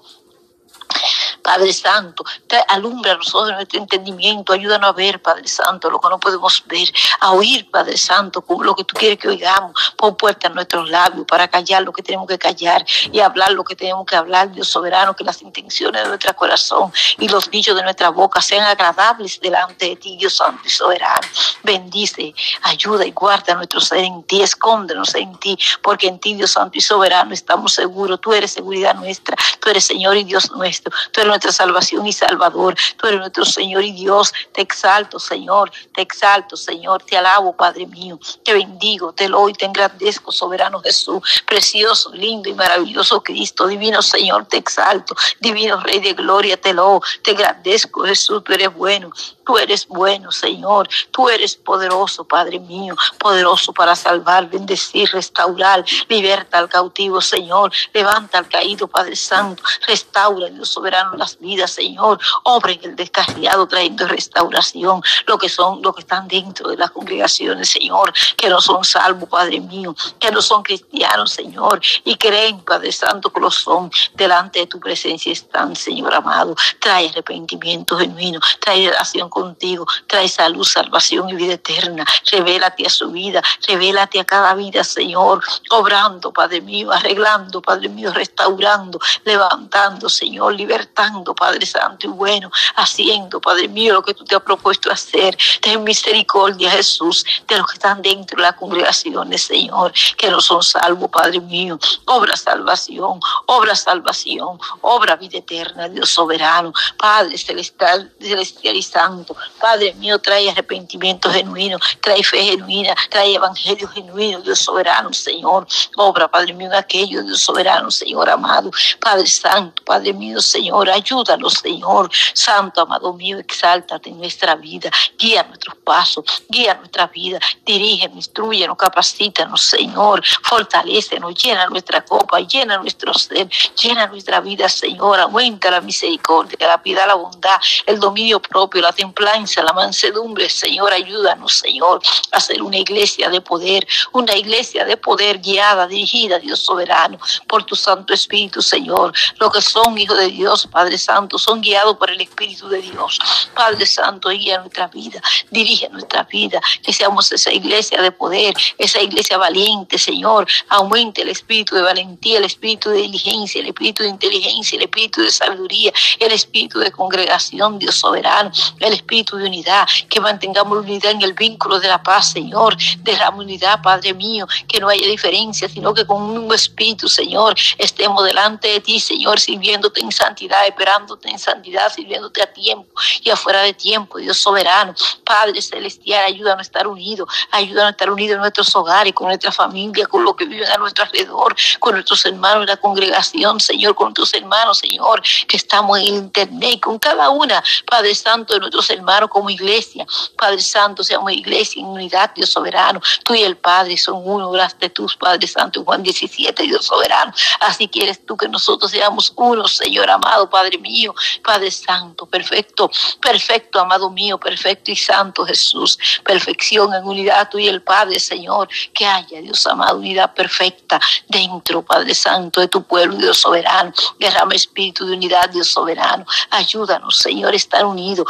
Padre 1.46 1.72
Santo, 1.72 2.24
alumbra 2.66 3.12
a 3.12 3.16
nosotros 3.18 3.54
nuestro 3.54 3.78
entendimiento, 3.78 4.52
ayúdanos 4.52 4.90
a 4.90 4.92
ver, 4.92 5.22
Padre 5.22 5.46
Santo, 5.46 5.88
lo 5.88 6.00
que 6.00 6.08
no 6.08 6.18
podemos 6.18 6.60
ver, 6.66 6.88
a 7.20 7.30
oír, 7.30 7.70
Padre 7.70 7.96
Santo, 7.96 8.44
lo 8.48 8.74
que 8.74 8.82
tú 8.82 8.96
quieres 8.96 9.16
que 9.16 9.28
oigamos, 9.28 9.94
pon 9.96 10.16
puerta 10.16 10.48
en 10.48 10.54
nuestros 10.54 10.90
labios 10.90 11.24
para 11.24 11.46
callar 11.46 11.84
lo 11.84 11.92
que 11.92 12.02
tenemos 12.02 12.26
que 12.26 12.36
callar 12.36 12.84
y 13.12 13.20
hablar 13.20 13.52
lo 13.52 13.62
que 13.62 13.76
tenemos 13.76 14.04
que 14.06 14.16
hablar, 14.16 14.50
Dios 14.50 14.66
soberano, 14.66 15.14
que 15.14 15.22
las 15.22 15.40
intenciones 15.40 16.02
de 16.02 16.08
nuestro 16.08 16.34
corazón 16.34 16.92
y 17.20 17.28
los 17.28 17.48
dichos 17.48 17.76
de 17.76 17.84
nuestra 17.84 18.08
boca 18.08 18.42
sean 18.42 18.64
agradables 18.64 19.38
delante 19.40 19.90
de 19.90 19.96
ti, 19.96 20.16
Dios 20.16 20.34
Santo 20.34 20.62
y 20.64 20.70
soberano. 20.70 21.28
Bendice, 21.62 22.34
ayuda 22.62 23.06
y 23.06 23.12
guarda 23.12 23.54
nuestro 23.54 23.80
ser 23.80 24.00
en 24.00 24.24
ti, 24.24 24.42
escóndenos 24.42 25.14
en 25.14 25.36
ti, 25.36 25.56
porque 25.80 26.08
en 26.08 26.18
ti, 26.18 26.34
Dios 26.34 26.50
Santo 26.50 26.76
y 26.76 26.80
soberano, 26.80 27.32
estamos 27.32 27.74
seguros, 27.74 28.20
tú 28.20 28.32
eres 28.32 28.50
seguridad 28.50 28.96
nuestra, 28.96 29.36
tú 29.60 29.70
eres 29.70 29.84
Señor 29.84 30.16
y 30.16 30.24
Dios 30.24 30.50
nuestro, 30.50 30.92
tú 31.12 31.20
eres 31.20 31.35
nuestra 31.36 31.52
salvación 31.52 32.06
y 32.06 32.12
salvador. 32.12 32.74
Tú 32.96 33.06
eres 33.06 33.20
nuestro 33.20 33.44
Señor 33.44 33.84
y 33.84 33.92
Dios. 33.92 34.32
Te 34.52 34.62
exalto, 34.62 35.18
Señor. 35.18 35.70
Te 35.94 36.02
exalto, 36.02 36.56
Señor. 36.56 37.02
Te 37.02 37.16
alabo, 37.16 37.54
Padre 37.54 37.86
mío. 37.86 38.18
Te 38.42 38.52
bendigo, 38.54 39.12
te 39.12 39.28
lo 39.28 39.48
y 39.48 39.52
te 39.52 39.66
engrandezco, 39.66 40.32
soberano 40.32 40.80
Jesús. 40.80 41.22
Precioso, 41.46 42.12
lindo 42.12 42.48
y 42.48 42.54
maravilloso 42.54 43.22
Cristo. 43.22 43.66
Divino 43.66 44.02
Señor, 44.02 44.46
te 44.46 44.56
exalto. 44.56 45.14
Divino 45.40 45.80
Rey 45.80 46.00
de 46.00 46.14
gloria, 46.14 46.60
te 46.60 46.72
lo 46.72 47.00
te 47.22 47.32
engrandezco, 47.32 48.04
Jesús. 48.04 48.42
Tú 48.44 48.52
eres 48.52 48.72
bueno. 48.74 49.10
Tú 49.46 49.56
eres 49.58 49.86
bueno, 49.86 50.32
Señor. 50.32 50.88
Tú 51.12 51.28
eres 51.28 51.54
poderoso, 51.54 52.24
Padre 52.24 52.58
mío. 52.58 52.96
Poderoso 53.16 53.72
para 53.72 53.94
salvar, 53.94 54.50
bendecir, 54.50 55.08
restaurar. 55.12 55.84
Liberta 56.08 56.58
al 56.58 56.68
cautivo, 56.68 57.20
Señor. 57.20 57.70
Levanta 57.94 58.38
al 58.38 58.48
caído, 58.48 58.88
Padre 58.88 59.14
Santo. 59.14 59.62
Restaura, 59.86 60.48
Dios 60.48 60.68
soberano, 60.68 61.16
las 61.16 61.38
vidas, 61.38 61.70
Señor. 61.70 62.18
Obra 62.42 62.72
en 62.72 62.80
el 62.82 62.96
descarriado, 62.96 63.68
trayendo 63.68 64.08
restauración. 64.08 65.00
Lo 65.26 65.38
que 65.38 65.48
son, 65.48 65.80
lo 65.80 65.92
que 65.92 66.00
están 66.00 66.26
dentro 66.26 66.68
de 66.68 66.76
las 66.76 66.90
congregaciones, 66.90 67.70
Señor. 67.70 68.12
Que 68.36 68.48
no 68.48 68.60
son 68.60 68.82
salvos, 68.84 69.28
Padre 69.28 69.60
mío. 69.60 69.94
Que 70.18 70.32
no 70.32 70.42
son 70.42 70.64
cristianos, 70.64 71.30
Señor. 71.30 71.80
Y 72.02 72.16
creen, 72.16 72.62
Padre 72.62 72.90
Santo, 72.90 73.30
que 73.30 73.40
lo 73.40 73.52
son. 73.52 73.92
Delante 74.14 74.58
de 74.58 74.66
tu 74.66 74.80
presencia 74.80 75.32
están, 75.32 75.76
Señor 75.76 76.12
amado. 76.12 76.56
Trae 76.80 77.10
arrepentimiento 77.10 77.96
genuino. 77.96 78.40
Trae 78.58 78.90
relación 78.90 79.30
contigo. 79.36 79.86
Trae 80.06 80.28
salud, 80.28 80.64
salvación 80.64 81.28
y 81.28 81.34
vida 81.34 81.54
eterna. 81.54 82.04
Revélate 82.32 82.86
a 82.86 82.90
su 82.90 83.10
vida. 83.10 83.42
Revélate 83.68 84.18
a 84.18 84.24
cada 84.24 84.54
vida, 84.54 84.82
Señor. 84.82 85.42
Obrando, 85.70 86.32
Padre 86.32 86.62
mío. 86.62 86.90
Arreglando, 86.90 87.60
Padre 87.60 87.90
mío. 87.90 88.12
Restaurando. 88.14 88.98
Levantando, 89.24 90.08
Señor. 90.08 90.54
Libertando, 90.54 91.34
Padre 91.34 91.66
Santo 91.66 92.06
y 92.06 92.10
bueno. 92.10 92.50
Haciendo, 92.76 93.38
Padre 93.38 93.68
mío, 93.68 93.92
lo 93.92 94.02
que 94.02 94.14
tú 94.14 94.24
te 94.24 94.34
has 94.36 94.42
propuesto 94.42 94.90
hacer. 94.90 95.36
Ten 95.60 95.84
misericordia, 95.84 96.70
Jesús, 96.70 97.24
de 97.46 97.58
los 97.58 97.66
que 97.66 97.74
están 97.74 98.00
dentro 98.00 98.36
de 98.36 98.42
las 98.42 98.54
congregaciones, 98.54 99.42
Señor. 99.42 99.92
Que 100.16 100.30
no 100.30 100.40
son 100.40 100.62
salvos, 100.62 101.10
Padre 101.10 101.40
mío. 101.40 101.78
Obra 102.06 102.36
salvación. 102.36 103.20
Obra 103.46 103.74
salvación. 103.74 104.58
Obra 104.80 105.16
vida 105.16 105.38
eterna, 105.38 105.90
Dios 105.90 106.08
soberano. 106.08 106.72
Padre 106.96 107.36
celestial, 107.36 108.10
celestial 108.18 108.76
y 108.76 108.82
santo. 108.82 109.25
Padre 109.60 109.94
mío, 109.94 110.18
trae 110.18 110.50
arrepentimiento 110.50 111.30
genuino, 111.30 111.78
trae 112.00 112.22
fe 112.22 112.42
genuina, 112.44 112.94
trae 113.10 113.34
evangelio 113.34 113.88
genuino, 113.88 114.40
Dios 114.40 114.60
soberano, 114.60 115.12
Señor. 115.12 115.66
Obra, 115.96 116.28
Padre 116.28 116.52
mío, 116.52 116.70
aquello, 116.74 117.22
Dios 117.22 117.40
soberano, 117.40 117.90
Señor 117.90 118.28
amado. 118.28 118.70
Padre 119.00 119.26
Santo, 119.26 119.82
Padre 119.84 120.12
mío, 120.12 120.40
Señor, 120.40 120.90
Ayúdanos, 120.90 121.54
Señor. 121.54 122.10
Santo, 122.34 122.82
amado 122.82 123.12
mío, 123.12 123.38
exáltate 123.38 124.10
en 124.10 124.18
nuestra 124.18 124.54
vida. 124.54 124.90
Guía 125.18 125.42
nuestros 125.44 125.76
pasos, 125.76 126.24
guía 126.48 126.74
nuestra 126.74 127.06
vida. 127.06 127.38
Dirígenos, 127.64 128.16
instruyenos, 128.16 128.76
capacítanos, 128.76 129.62
Señor. 129.62 130.22
Fortalécenos, 130.42 131.34
llena 131.42 131.66
nuestra 131.66 132.04
copa, 132.04 132.40
llena 132.40 132.78
nuestro 132.78 133.14
ser, 133.14 133.48
llena 133.80 134.06
nuestra 134.06 134.40
vida, 134.40 134.68
Señor. 134.68 135.20
Aumenta 135.20 135.70
la 135.70 135.80
misericordia, 135.80 136.66
la 136.66 136.82
piedad, 136.82 137.06
la 137.06 137.14
bondad, 137.14 137.58
el 137.86 137.98
dominio 137.98 138.40
propio, 138.40 138.82
la 138.82 138.92
templanza, 138.92 139.15
la 139.24 139.72
mansedumbre, 139.72 140.48
Señor. 140.48 140.92
Ayúdanos, 140.92 141.54
Señor, 141.54 142.00
a 142.32 142.40
ser 142.40 142.62
una 142.62 142.76
iglesia 142.76 143.28
de 143.30 143.40
poder, 143.40 143.86
una 144.12 144.34
iglesia 144.34 144.84
de 144.84 144.96
poder 144.96 145.40
guiada, 145.40 145.86
dirigida, 145.86 146.38
Dios 146.38 146.60
soberano, 146.60 147.18
por 147.48 147.64
tu 147.64 147.74
Santo 147.74 148.12
Espíritu, 148.12 148.60
Señor. 148.60 149.12
Los 149.38 149.52
que 149.52 149.62
son 149.62 149.96
hijos 149.98 150.18
de 150.18 150.28
Dios, 150.28 150.68
Padre 150.70 150.98
Santo, 150.98 151.38
son 151.38 151.60
guiados 151.60 151.96
por 151.96 152.10
el 152.10 152.20
Espíritu 152.20 152.68
de 152.68 152.82
Dios. 152.82 153.18
Padre 153.54 153.86
Santo, 153.86 154.28
guía 154.28 154.58
nuestra 154.58 154.88
vida, 154.88 155.20
dirige 155.50 155.88
nuestra 155.88 156.24
vida, 156.24 156.60
que 156.82 156.92
seamos 156.92 157.30
esa 157.32 157.52
iglesia 157.52 158.02
de 158.02 158.12
poder, 158.12 158.54
esa 158.78 159.00
iglesia 159.00 159.38
valiente, 159.38 159.98
Señor. 159.98 160.46
Aumente 160.68 161.22
el 161.22 161.28
espíritu 161.28 161.74
de 161.74 161.82
valentía, 161.82 162.38
el 162.38 162.44
espíritu 162.44 162.90
de 162.90 163.02
diligencia, 163.02 163.60
el 163.60 163.68
espíritu 163.68 164.02
de 164.02 164.10
inteligencia, 164.10 164.76
el 164.76 164.82
espíritu 164.82 165.22
de 165.22 165.30
sabiduría, 165.30 165.92
el 166.18 166.32
espíritu 166.32 166.78
de 166.78 166.90
congregación, 166.90 167.78
Dios 167.78 167.96
soberano, 167.96 168.50
el 168.80 168.92
espíritu 168.92 169.05
de 169.06 169.46
unidad, 169.46 169.86
que 170.08 170.20
mantengamos 170.20 170.78
unidad 170.78 171.12
en 171.12 171.22
el 171.22 171.32
vínculo 171.32 171.78
de 171.78 171.88
la 171.88 172.02
paz, 172.02 172.32
Señor. 172.32 172.76
De 172.98 173.16
la 173.16 173.30
unidad, 173.30 173.80
Padre 173.82 174.12
mío, 174.14 174.46
que 174.68 174.80
no 174.80 174.88
haya 174.88 175.06
diferencia, 175.06 175.68
sino 175.68 175.94
que 175.94 176.06
con 176.06 176.22
un 176.22 176.52
espíritu, 176.52 177.08
Señor, 177.08 177.54
estemos 177.78 178.24
delante 178.24 178.68
de 178.68 178.80
ti, 178.80 178.98
Señor, 179.00 179.38
sirviéndote 179.38 180.00
en 180.00 180.12
santidad, 180.12 180.66
esperándote 180.66 181.30
en 181.30 181.38
santidad, 181.38 181.92
sirviéndote 181.92 182.42
a 182.42 182.52
tiempo 182.52 182.88
y 183.22 183.30
afuera 183.30 183.62
de 183.62 183.74
tiempo, 183.74 184.18
Dios 184.18 184.38
soberano. 184.38 184.94
Padre 185.24 185.62
celestial, 185.62 186.24
ayúdanos 186.26 186.58
a 186.58 186.62
estar 186.62 186.86
unidos, 186.86 187.28
ayúdanos 187.50 187.88
a 187.88 187.90
estar 187.90 188.10
unidos 188.10 188.34
en 188.34 188.40
nuestros 188.40 188.74
hogares, 188.74 189.12
con 189.12 189.28
nuestra 189.28 189.52
familia, 189.52 190.06
con 190.06 190.24
los 190.24 190.34
que 190.36 190.44
viven 190.44 190.68
a 190.68 190.76
nuestro 190.76 191.04
alrededor, 191.04 191.54
con 191.78 191.94
nuestros 191.94 192.24
hermanos 192.24 192.62
en 192.62 192.68
la 192.68 192.76
congregación, 192.76 193.60
Señor, 193.60 193.94
con 193.94 194.06
nuestros 194.06 194.34
hermanos, 194.34 194.78
Señor, 194.78 195.22
que 195.48 195.56
estamos 195.56 195.98
en 195.98 196.06
internet, 196.06 196.80
con 196.80 196.98
cada 196.98 197.30
una, 197.30 197.62
Padre 197.86 198.14
Santo, 198.14 198.54
de 198.54 198.60
nuestros 198.60 198.85
hermanos 198.90 199.30
como 199.30 199.50
iglesia. 199.50 200.06
Padre 200.36 200.60
Santo, 200.60 201.02
seamos 201.02 201.32
iglesia 201.32 201.80
en 201.80 201.86
unidad, 201.86 202.32
Dios 202.34 202.50
soberano. 202.50 203.00
Tú 203.24 203.34
y 203.34 203.42
el 203.42 203.56
Padre 203.56 203.96
son 203.96 204.22
uno, 204.24 204.50
gracias 204.50 204.82
a 204.82 204.88
tus 204.88 205.16
Padre 205.16 205.46
Santo, 205.46 205.84
Juan 205.84 206.02
17, 206.02 206.62
Dios 206.62 206.86
soberano. 206.86 207.32
Así 207.60 207.88
quieres 207.88 208.24
tú 208.24 208.36
que 208.36 208.48
nosotros 208.48 208.90
seamos 208.90 209.32
uno, 209.36 209.66
Señor 209.68 210.10
amado, 210.10 210.48
Padre 210.48 210.78
mío, 210.78 211.14
Padre 211.42 211.70
Santo, 211.70 212.26
perfecto, 212.26 212.90
perfecto, 213.20 213.80
amado 213.80 214.10
mío, 214.10 214.38
perfecto 214.38 214.90
y 214.90 214.96
santo 214.96 215.44
Jesús. 215.44 215.98
Perfección 216.24 216.94
en 216.94 217.04
unidad 217.04 217.48
tú 217.50 217.58
y 217.58 217.68
el 217.68 217.82
Padre, 217.82 218.20
Señor, 218.20 218.68
que 218.94 219.06
haya, 219.06 219.40
Dios 219.40 219.66
amado, 219.66 219.98
unidad 219.98 220.34
perfecta 220.34 221.00
dentro, 221.28 221.82
Padre 221.82 222.14
Santo, 222.14 222.60
de 222.60 222.68
tu 222.68 222.82
pueblo, 222.82 223.16
Dios 223.16 223.38
soberano. 223.38 223.92
Derrama 224.18 224.54
espíritu 224.54 225.06
de 225.06 225.14
unidad, 225.14 225.50
Dios 225.50 225.68
soberano. 225.68 226.24
Ayúdanos, 226.50 227.18
Señor, 227.18 227.54
estar 227.54 227.84
unidos. 227.84 228.26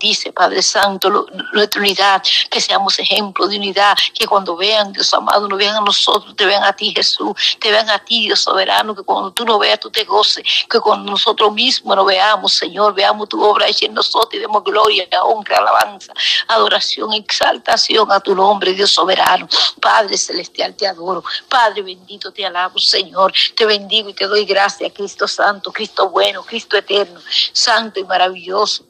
Bendice, 0.00 0.32
Padre 0.32 0.62
Santo, 0.62 1.26
nuestra 1.52 1.78
unidad, 1.78 2.22
que 2.50 2.58
seamos 2.58 2.98
ejemplo 2.98 3.46
de 3.46 3.58
unidad, 3.58 3.94
que 4.14 4.26
cuando 4.26 4.56
vean, 4.56 4.94
Dios 4.94 5.12
amado, 5.12 5.46
no 5.46 5.58
vean 5.58 5.76
a 5.76 5.80
nosotros, 5.82 6.34
te 6.34 6.46
vean 6.46 6.64
a 6.64 6.72
ti, 6.72 6.90
Jesús, 6.96 7.34
te 7.60 7.70
vean 7.70 7.90
a 7.90 7.98
ti, 7.98 8.22
Dios 8.22 8.40
soberano, 8.40 8.96
que 8.96 9.02
cuando 9.02 9.30
tú 9.30 9.44
no 9.44 9.58
veas, 9.58 9.78
tú 9.78 9.90
te 9.90 10.04
goces, 10.04 10.42
que 10.70 10.80
cuando 10.80 11.10
nosotros 11.10 11.52
mismos 11.52 11.94
no 11.94 12.06
veamos, 12.06 12.54
Señor, 12.54 12.94
veamos 12.94 13.28
tu 13.28 13.44
obra 13.44 13.68
hecha 13.68 13.84
en 13.84 13.92
nosotros 13.92 14.32
y 14.32 14.38
demos 14.38 14.64
gloria, 14.64 15.06
honra, 15.22 15.58
alabanza, 15.58 16.14
adoración, 16.48 17.12
exaltación 17.12 18.10
a 18.10 18.20
tu 18.20 18.34
nombre, 18.34 18.72
Dios 18.72 18.92
soberano. 18.92 19.48
Padre 19.82 20.16
celestial, 20.16 20.74
te 20.76 20.86
adoro. 20.86 21.22
Padre 21.46 21.82
bendito, 21.82 22.32
te 22.32 22.46
alabo, 22.46 22.78
Señor. 22.78 23.34
Te 23.54 23.66
bendigo 23.66 24.08
y 24.08 24.14
te 24.14 24.26
doy 24.26 24.46
gracias, 24.46 24.92
Cristo 24.94 25.28
Santo, 25.28 25.70
Cristo 25.70 26.08
bueno, 26.08 26.42
Cristo 26.42 26.78
eterno, 26.78 27.20
santo 27.52 28.00
y 28.00 28.04
maravilloso. 28.04 28.89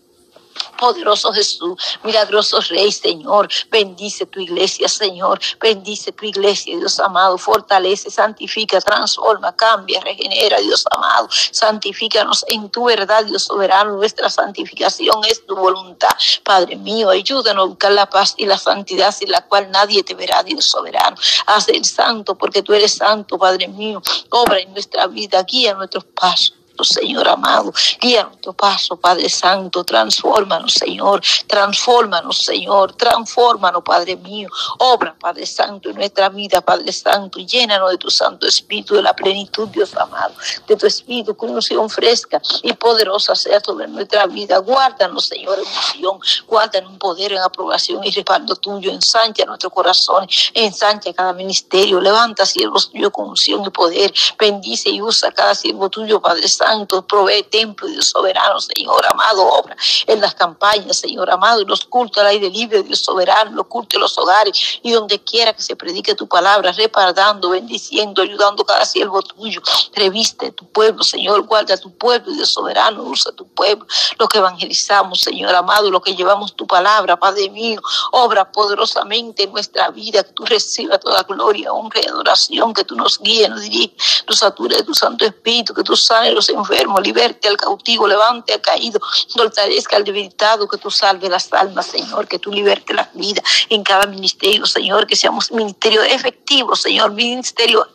Poderoso 0.78 1.32
Jesús, 1.32 1.76
milagroso 2.02 2.60
Rey, 2.60 2.90
Señor, 2.90 3.48
bendice 3.70 4.26
tu 4.26 4.40
iglesia, 4.40 4.88
Señor, 4.88 5.40
bendice 5.60 6.12
tu 6.12 6.24
iglesia, 6.24 6.76
Dios 6.76 6.98
amado, 7.00 7.36
fortalece, 7.38 8.10
santifica, 8.10 8.80
transforma, 8.80 9.54
cambia, 9.54 10.00
regenera, 10.00 10.58
Dios 10.58 10.84
amado, 10.90 11.28
santifícanos 11.50 12.44
en 12.48 12.70
tu 12.70 12.84
verdad, 12.84 13.24
Dios 13.24 13.44
soberano, 13.44 13.96
nuestra 13.96 14.30
santificación 14.30 15.22
es 15.28 15.44
tu 15.46 15.54
voluntad, 15.56 16.16
Padre 16.44 16.76
mío, 16.76 17.10
ayúdanos 17.10 17.64
a 17.64 17.68
buscar 17.68 17.92
la 17.92 18.08
paz 18.08 18.34
y 18.36 18.46
la 18.46 18.58
santidad 18.58 19.14
sin 19.14 19.30
la 19.30 19.42
cual 19.42 19.70
nadie 19.70 20.02
te 20.02 20.14
verá, 20.14 20.42
Dios 20.42 20.64
soberano, 20.64 21.16
haz 21.46 21.68
el 21.68 21.84
santo 21.84 22.36
porque 22.36 22.62
tú 22.62 22.72
eres 22.72 22.94
santo, 22.94 23.38
Padre 23.38 23.68
mío, 23.68 24.02
obra 24.30 24.58
en 24.60 24.72
nuestra 24.72 25.06
vida, 25.06 25.42
guía 25.42 25.74
nuestros 25.74 26.04
pasos. 26.04 26.59
Señor 26.88 27.28
amado. 27.28 27.72
Guía 28.00 28.24
nuestro 28.24 28.52
paso, 28.52 28.96
Padre 28.96 29.28
Santo. 29.28 29.84
Transfórmanos, 29.84 30.74
Señor. 30.74 31.20
Transfórmanos, 31.46 32.38
Señor. 32.38 32.94
Transfórmanos, 32.94 33.82
Padre 33.82 34.16
mío. 34.16 34.48
Obra, 34.78 35.14
Padre 35.18 35.46
Santo, 35.46 35.90
en 35.90 35.96
nuestra 35.96 36.28
vida, 36.28 36.60
Padre 36.60 36.92
Santo. 36.92 37.38
Llénanos 37.38 37.90
de 37.90 37.98
tu 37.98 38.10
Santo 38.10 38.46
Espíritu, 38.46 38.94
de 38.94 39.02
la 39.02 39.14
plenitud, 39.14 39.68
Dios 39.68 39.94
amado. 39.96 40.34
De 40.66 40.76
tu 40.76 40.86
Espíritu, 40.86 41.36
con 41.36 41.50
unción 41.50 41.88
fresca 41.90 42.40
y 42.62 42.72
poderosa 42.72 43.34
sea 43.34 43.60
sobre 43.60 43.86
nuestra 43.88 44.26
vida. 44.26 44.58
Guárdanos, 44.58 45.26
Señor, 45.26 45.58
en 45.58 45.66
unción. 45.66 46.20
Guárdanos 46.46 46.92
en 46.92 46.98
poder, 46.98 47.32
en 47.32 47.38
aprobación 47.38 48.04
y 48.04 48.10
respaldo 48.10 48.56
tuyo. 48.56 48.90
Ensancha 48.90 49.44
nuestro 49.44 49.70
corazón. 49.70 50.26
Ensancha 50.54 51.12
cada 51.12 51.32
ministerio. 51.32 52.00
Levanta 52.00 52.46
siervos 52.46 52.90
tuyos 52.90 53.10
con 53.10 53.28
unción 53.30 53.64
y 53.64 53.70
poder. 53.70 54.12
Bendice 54.38 54.90
y 54.90 55.02
usa 55.02 55.30
cada 55.32 55.54
siervo 55.54 55.88
tuyo, 55.88 56.20
Padre 56.20 56.48
Santo 56.48 56.69
Santo, 56.70 57.02
provee 57.02 57.42
templo, 57.42 57.88
Dios 57.88 58.10
soberano, 58.10 58.60
Señor 58.60 59.04
amado, 59.06 59.44
obra 59.44 59.76
en 60.06 60.20
las 60.20 60.34
campañas, 60.34 60.98
Señor 60.98 61.28
amado, 61.30 61.60
y 61.60 61.64
los 61.64 61.84
cultos 61.84 62.22
al 62.22 62.28
aire 62.28 62.48
libre, 62.48 62.82
Dios 62.84 63.00
soberano, 63.00 63.50
los 63.50 63.66
cultos 63.66 63.96
en 63.96 64.02
los 64.02 64.16
hogares 64.16 64.78
y 64.82 64.92
donde 64.92 65.18
quiera 65.18 65.52
que 65.52 65.62
se 65.62 65.74
predique 65.74 66.14
tu 66.14 66.28
palabra, 66.28 66.70
reparando, 66.70 67.50
bendiciendo, 67.50 68.22
ayudando 68.22 68.64
cada 68.64 68.84
siervo 68.84 69.20
tuyo. 69.22 69.60
Reviste 69.94 70.52
tu 70.52 70.64
pueblo, 70.70 71.02
Señor, 71.02 71.42
guarda 71.42 71.76
tu 71.76 71.90
pueblo, 71.96 72.32
Dios 72.32 72.52
soberano, 72.52 73.02
usa 73.02 73.32
tu 73.32 73.48
pueblo, 73.48 73.86
lo 74.18 74.28
que 74.28 74.38
evangelizamos, 74.38 75.20
Señor 75.20 75.54
amado, 75.54 75.90
lo 75.90 76.00
que 76.00 76.14
llevamos 76.14 76.54
tu 76.54 76.68
palabra, 76.68 77.18
Padre 77.18 77.50
mío, 77.50 77.80
obra 78.12 78.50
poderosamente 78.52 79.42
en 79.42 79.52
nuestra 79.52 79.90
vida, 79.90 80.22
que 80.22 80.32
tú 80.32 80.44
recibas 80.44 81.00
toda 81.00 81.24
gloria, 81.24 81.72
honra 81.72 82.00
y 82.00 82.06
adoración, 82.06 82.72
que 82.72 82.84
tú 82.84 82.94
nos 82.94 83.18
guíes, 83.18 83.50
nos 83.50 83.60
diriges, 83.62 84.24
nos 84.28 84.38
satures 84.38 84.78
de 84.78 84.84
tu 84.84 84.94
Santo 84.94 85.24
Espíritu, 85.24 85.74
que 85.74 85.82
tú 85.82 85.96
sanes 85.96 86.32
los 86.32 86.48
enfermo, 86.60 87.00
liberte 87.00 87.48
al 87.48 87.56
cautivo, 87.56 88.06
levante 88.06 88.52
al 88.52 88.60
caído, 88.60 89.00
fortalezca 89.34 89.96
al 89.96 90.04
debilitado, 90.04 90.68
que 90.68 90.78
tú 90.78 90.90
salve 90.90 91.28
las 91.28 91.52
almas, 91.52 91.86
Señor, 91.86 92.28
que 92.28 92.38
tú 92.38 92.52
liberte 92.52 92.94
la 92.94 93.10
vida 93.14 93.42
en 93.68 93.82
cada 93.82 94.06
ministerio, 94.06 94.66
Señor, 94.66 95.06
que 95.06 95.16
seamos 95.16 95.50
ministerio 95.52 96.02
efectivo, 96.02 96.76
Señor, 96.76 97.12
ministerio 97.12 97.86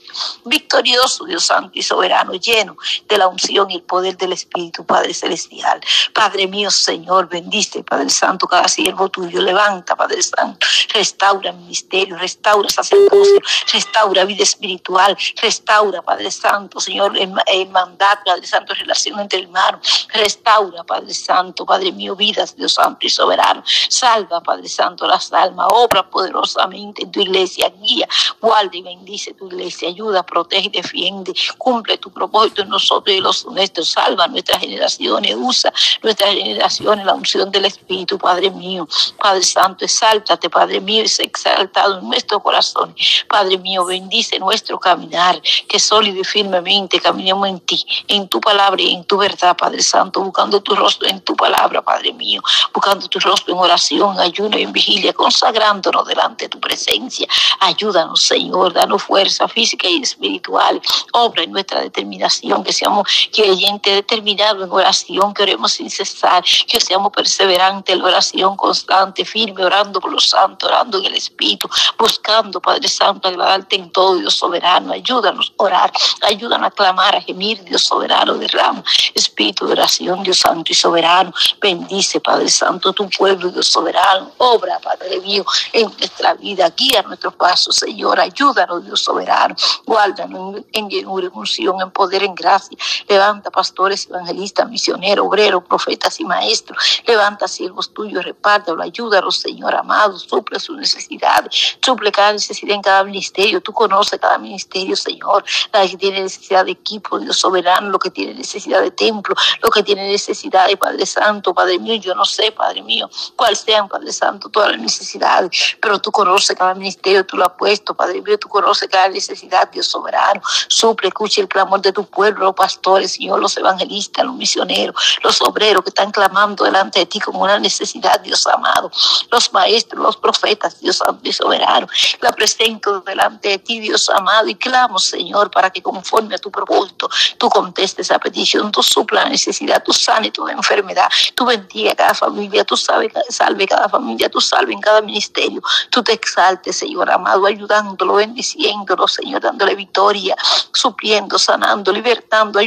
victorioso, 0.46 1.26
Dios 1.26 1.46
Santo 1.46 1.72
y 1.74 1.82
soberano, 1.82 2.34
lleno 2.34 2.78
de 3.08 3.18
la 3.18 3.28
unción 3.28 3.70
y 3.72 3.76
el 3.76 3.84
poder 3.84 4.18
del 4.18 4.34
Espíritu, 4.34 4.86
Padre 4.86 5.14
Celestial. 5.14 5.82
Padre 6.14 6.48
mío, 6.48 6.70
Señor, 6.72 7.28
bendice, 7.30 7.84
Padre 7.84 8.10
Santo, 8.10 8.48
cada 8.48 8.68
siervo 8.68 9.10
tuyo, 9.10 9.42
levanta, 9.42 9.96
Padre 9.96 10.22
Santo, 10.22 10.66
restaura 10.94 11.52
ministerio, 11.52 12.18
restaura 12.18 12.70
sacerdocio, 12.70 13.40
restaura 13.72 14.26
vida 14.26 14.44
espiritual, 14.44 15.18
restaura, 15.42 16.02
Padre 16.02 16.32
Santo, 16.32 16.80
Señor, 16.80 17.18
el, 17.18 17.70
mandato, 17.70 18.22
Padre 18.26 18.48
Santo, 18.48 18.74
relación 18.74 19.20
entre 19.20 19.42
hermanos, 19.42 20.08
restaura, 20.14 20.84
Padre 20.84 21.14
Santo, 21.14 21.66
Padre 21.66 21.92
mío, 21.92 22.16
vidas, 22.16 22.56
Dios 22.56 22.74
Santo 22.74 23.06
y 23.06 23.10
soberano, 23.10 23.64
salva, 23.90 24.42
Padre 24.42 24.70
Santo, 24.70 25.08
las 25.08 25.32
almas, 25.34 25.68
obra 25.70 26.10
poderosamente 26.10 27.04
en 27.04 27.12
tu 27.12 27.22
iglesia, 27.22 27.70
guía, 27.82 28.08
guarda 28.40 28.72
y 28.74 28.82
bendice 28.82 29.34
tu 29.34 29.48
iglesia, 29.48 29.90
ayuda, 30.06 30.24
protege 30.24 30.68
y 30.68 30.70
defiende. 30.70 31.34
Cumple 31.58 31.98
tu 31.98 32.12
propósito 32.12 32.62
en 32.62 32.70
nosotros 32.70 33.16
y 33.16 33.20
los 33.20 33.46
nuestros. 33.46 33.90
Salva 33.90 34.28
nuestras 34.28 34.60
generaciones. 34.60 35.36
Usa 35.38 35.74
nuestras 36.02 36.34
generaciones, 36.34 37.06
la 37.06 37.14
unción 37.14 37.52
del 37.52 37.66
Espíritu, 37.66 38.18
Padre 38.18 38.52
mío. 38.52 38.88
Padre 39.18 39.44
Santo, 39.44 39.86
exáltate, 39.86 40.50
Padre 40.50 40.80
mío, 40.80 41.04
es 41.04 41.20
exaltado 41.20 42.00
en 42.00 42.08
nuestro 42.08 42.40
corazón. 42.40 42.96
Padre 43.28 43.58
mío, 43.58 43.86
bendice 43.86 44.40
nuestro 44.40 44.80
caminar, 44.80 45.42
que 45.68 45.80
sólido 45.80 46.22
y 46.22 46.24
firmemente 46.24 47.00
caminemos 47.00 47.48
en 47.48 47.60
ti, 47.60 47.86
en 48.08 48.28
tu 48.28 48.40
palabra 48.40 48.82
y 48.82 48.94
en 48.94 49.04
tu 49.04 49.18
verdad, 49.18 49.56
Padre 49.58 49.82
Santo, 49.82 50.22
buscando 50.22 50.62
tu 50.62 50.76
rostro 50.76 51.08
en 51.08 51.22
tu 51.22 51.36
palabra, 51.36 51.82
Padre 51.82 52.14
mío, 52.14 52.42
buscando 52.74 53.08
tu 53.08 53.20
rostro 53.20 53.54
en 53.54 53.60
oración, 53.60 54.20
ayuno 54.20 54.58
y 54.58 54.64
en 54.64 54.72
vigilia, 54.72 55.14
consagrándonos 55.14 56.08
delante 56.08 56.46
de 56.46 56.50
tu 56.50 56.60
presencia. 56.60 57.28
Ayúdanos, 57.60 58.22
Señor, 58.22 58.74
danos 58.74 59.04
fuerza 59.04 59.48
física 59.48 59.88
y 59.88 59.95
leyes 59.96 60.10
espirituales. 60.10 60.82
Obra 61.14 61.44
en 61.44 61.52
nuestra 61.52 61.82
determinación, 61.82 62.64
que 62.64 62.74
seamos 62.74 63.08
creyentes 63.34 63.94
determinados 63.96 64.64
en 64.64 64.72
oración, 64.72 65.34
que 65.34 65.44
oremos 65.44 65.74
sin 65.74 65.90
cesar, 65.90 66.44
que 66.68 66.80
seamos 66.80 67.12
perseverantes 67.12 67.94
en 67.94 68.02
la 68.02 68.08
oración 68.08 68.56
constante, 68.56 69.26
firme, 69.26 69.64
orando 69.64 70.00
por 70.00 70.12
los 70.12 70.30
santos, 70.30 70.70
orando 70.70 71.00
en 71.00 71.06
el 71.06 71.16
Espíritu, 71.16 71.70
buscando, 71.98 72.62
Padre 72.62 72.88
Santo, 72.88 73.28
agradarte 73.28 73.76
en 73.76 73.92
todo, 73.92 74.18
Dios 74.18 74.36
soberano. 74.36 74.94
Ayúdanos 74.94 75.54
a 75.58 75.64
orar, 75.64 75.92
ayúdanos 76.22 76.68
a 76.68 76.72
clamar, 76.72 77.16
a 77.16 77.22
gemir, 77.22 77.64
Dios 77.64 77.84
soberano, 77.84 78.36
derrama 78.36 78.84
espíritu 79.14 79.35
de 79.36 79.72
oración, 79.72 80.24
Dios 80.24 80.40
Santo 80.40 80.72
y 80.72 80.76
soberano. 80.76 81.34
Bendice, 81.62 82.22
Padre 82.22 82.50
Santo, 82.50 82.94
tu 82.94 83.10
pueblo, 83.10 83.50
Dios 83.50 83.68
soberano. 83.68 84.32
Obra, 84.38 84.80
Padre 84.80 85.20
mío, 85.20 85.46
en 85.74 85.92
nuestra 85.98 86.34
vida, 86.36 86.70
guía 86.70 87.02
nuestros 87.04 87.36
pasos, 87.36 87.76
Señor. 87.76 88.20
Ayúdanos, 88.20 88.86
Dios 88.86 89.02
soberano. 89.02 89.56
Guárdanos 89.86 90.62
en 90.72 90.90
llenura, 90.90 91.28
en 91.28 91.34
unción, 91.36 91.82
en 91.82 91.92
poder, 91.92 92.24
en 92.24 92.34
gracia. 92.34 92.78
Levanta 93.08 93.52
pastores, 93.52 94.08
evangelistas, 94.08 94.70
misioneros, 94.70 95.26
obreros, 95.28 95.64
profetas 95.66 96.20
y 96.20 96.26
maestros. 96.26 97.04
Levanta 97.06 97.48
siervos 97.48 97.94
tuyos, 97.94 98.24
repártelo, 98.24 98.82
ayúdalos, 98.82 99.40
Señor 99.40 99.76
amado. 99.76 100.18
Suple 100.18 100.60
sus 100.60 100.78
necesidades, 100.78 101.78
suple 101.84 102.12
cada 102.12 102.34
necesidad 102.34 102.76
en 102.76 102.82
cada 102.82 103.04
ministerio. 103.04 103.62
Tú 103.62 103.74
conoces 103.74 104.20
cada 104.20 104.38
ministerio, 104.38 104.96
Señor. 104.96 105.44
La 105.74 105.88
que 105.88 105.98
tiene 105.98 106.22
necesidad 106.22 106.66
de 106.66 106.72
equipo, 106.72 107.20
Dios 107.20 107.38
soberano, 107.38 107.90
lo 107.90 108.00
que 108.00 108.10
tiene 108.10 108.34
necesidad 108.34 108.82
de 108.82 108.92
templo, 108.92 109.25
lo 109.62 109.70
que 109.70 109.84
tiene 109.84 110.10
necesidad 110.10 110.68
de 110.68 110.78
Padre 110.78 111.06
Santo, 111.06 111.54
Padre 111.54 111.80
mío. 111.80 111.96
Yo 111.96 112.14
no 112.16 112.26
sé, 112.26 112.52
Padre 112.52 112.82
mío, 112.82 113.10
cuál 113.36 113.56
sean, 113.56 113.88
Padre 113.88 114.12
Santo, 114.12 114.50
todas 114.50 114.72
las 114.72 114.80
necesidades, 114.80 115.78
pero 115.82 116.00
tú 116.00 116.12
conoces 116.12 116.56
cada 116.56 116.74
ministerio, 116.74 117.26
tú 117.26 117.38
lo 117.38 117.46
has 117.46 117.54
puesto, 117.58 117.94
Padre 117.94 118.22
mío, 118.22 118.38
tú 118.38 118.48
conoces 118.50 118.90
cada 118.90 119.10
necesidad, 119.10 119.70
Dios 119.72 119.88
soberano. 119.88 120.42
Suple, 120.68 121.08
escuche 121.08 121.42
el 121.42 121.48
clamor 121.48 121.82
de 121.82 121.92
tu 121.92 122.06
pueblo, 122.06 122.46
los 122.46 122.56
pastores, 122.56 123.14
Señor, 123.14 123.40
los 123.40 123.56
evangelistas, 123.58 124.26
los 124.26 124.36
misioneros, 124.36 124.96
los 125.24 125.42
obreros 125.42 125.84
que 125.84 125.90
están 125.90 126.12
clamando 126.12 126.64
delante 126.64 127.00
de 127.00 127.06
ti 127.06 127.20
como 127.20 127.44
una 127.44 127.60
necesidad, 127.60 128.20
Dios 128.22 128.46
amado. 128.48 128.92
Los 129.32 129.52
maestros, 129.54 130.02
los 130.02 130.18
profetas, 130.18 130.80
Dios 130.80 130.98
santo 130.98 131.22
y 131.24 131.34
soberano. 131.34 131.88
La 132.22 132.32
presento 132.32 133.02
delante 133.02 133.50
de 133.50 133.58
ti, 133.60 133.80
Dios 133.80 134.10
amado, 134.10 134.48
y 134.48 134.56
clamo, 134.56 135.00
Señor, 135.00 135.52
para 135.52 135.70
que 135.70 135.82
conforme 135.82 136.36
a 136.36 136.38
tu 136.38 136.52
propósito, 136.52 137.10
tú 137.38 137.50
contestes 137.50 138.10
esa 138.10 138.20
petición, 138.20 138.72
tú 138.72 138.82
supla 138.84 139.15
la 139.16 139.26
necesidad, 139.26 139.84
tú 139.84 139.94
sane 139.94 140.32
toda 140.32 140.52
enfermedad, 140.52 141.08
tú 141.34 141.46
bendiga 141.46 141.96
cada 141.96 142.14
familia, 142.14 142.64
tú 142.64 142.78
salve, 142.78 143.12
salve 143.30 143.68
cada 143.68 143.90
familia, 143.90 144.30
tú 144.30 144.40
salve 144.40 144.74
en 144.74 144.82
cada 144.82 145.02
ministerio, 145.02 145.62
tú 145.90 146.04
te 146.04 146.14
exaltes, 146.14 146.76
Señor 146.76 147.10
amado, 147.10 147.46
ayudándolo, 147.46 148.16
bendiciéndolo, 148.16 149.08
Señor, 149.08 149.42
dándole 149.42 149.76
victoria, 149.76 150.36
supliendo, 150.74 151.38
sanando, 151.40 151.92
libertando, 151.92 152.60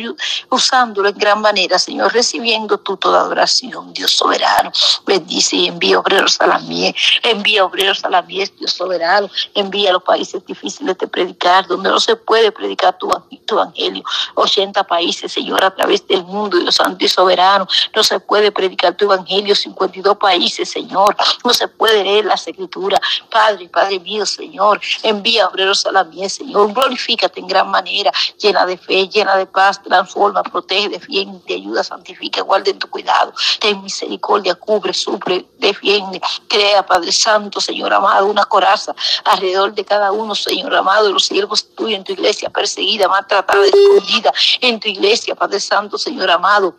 usándolo 0.50 1.08
en 1.08 1.18
gran 1.18 1.40
manera, 1.40 1.78
Señor, 1.78 2.12
recibiendo 2.12 2.78
tú 2.78 2.96
toda 2.96 3.20
adoración, 3.20 3.92
Dios 3.92 4.12
soberano, 4.12 4.72
bendice 5.06 5.56
y 5.56 5.66
envía 5.68 5.98
obreros 6.00 6.40
a 6.40 6.46
la 6.46 6.58
mies, 6.58 6.94
envía 7.22 7.64
obreros 7.64 8.04
a 8.04 8.08
la 8.08 8.22
mies, 8.22 8.56
Dios 8.56 8.72
soberano, 8.72 9.28
envía 9.54 9.90
a 9.90 9.92
los 9.92 10.02
países 10.02 10.44
difíciles 10.44 10.96
de 10.98 11.06
predicar, 11.06 11.66
donde 11.66 11.90
no 11.90 12.00
se 12.00 12.16
puede 12.16 12.52
predicar 12.52 12.96
tu, 12.98 13.08
tu 13.46 13.54
evangelio, 13.54 14.02
80 14.34 14.84
países, 14.84 15.32
Señor, 15.32 15.64
a 15.64 15.74
través 15.74 16.06
del 16.06 16.22
Dios 16.46 16.76
santo 16.76 17.04
y 17.04 17.08
soberano, 17.08 17.66
no 17.94 18.02
se 18.02 18.20
puede 18.20 18.52
predicar 18.52 18.94
tu 18.96 19.06
evangelio, 19.06 19.54
52 19.54 20.16
países, 20.16 20.70
Señor, 20.70 21.16
no 21.44 21.52
se 21.52 21.66
puede 21.68 22.04
leer 22.04 22.24
las 22.24 22.46
escrituras, 22.46 23.00
Padre, 23.30 23.68
Padre 23.68 23.98
mío, 23.98 24.24
Señor, 24.24 24.80
envía 25.02 25.48
obreros 25.48 25.84
a 25.86 25.92
la 25.92 26.04
mies, 26.04 26.34
Señor, 26.34 26.72
glorifícate 26.72 27.40
en 27.40 27.46
gran 27.46 27.70
manera, 27.70 28.12
llena 28.38 28.64
de 28.66 28.76
fe, 28.76 29.08
llena 29.08 29.36
de 29.36 29.46
paz, 29.46 29.82
transforma, 29.82 30.42
protege, 30.42 30.88
defiende, 30.88 31.54
ayuda, 31.54 31.82
santifica, 31.82 32.42
guarda 32.42 32.70
en 32.70 32.78
tu 32.78 32.88
cuidado, 32.88 33.32
ten 33.58 33.82
misericordia, 33.82 34.54
cubre, 34.54 34.92
suple, 34.94 35.46
defiende, 35.58 36.20
crea, 36.48 36.84
Padre 36.84 37.12
Santo, 37.12 37.60
Señor 37.60 37.92
amado, 37.92 38.26
una 38.26 38.44
coraza 38.44 38.94
alrededor 39.24 39.74
de 39.74 39.84
cada 39.84 40.12
uno, 40.12 40.34
Señor 40.34 40.74
amado, 40.74 41.10
los 41.12 41.26
siervos 41.26 41.74
tuyos 41.74 41.98
en 41.98 42.04
tu 42.04 42.12
iglesia 42.12 42.50
perseguida, 42.50 43.08
maltratada, 43.08 43.64
escondida 43.64 44.32
en 44.60 44.80
tu 44.80 44.88
iglesia, 44.88 45.34
Padre 45.34 45.60
Santo, 45.60 45.98
Señor 45.98 46.27
amado. 46.30 46.74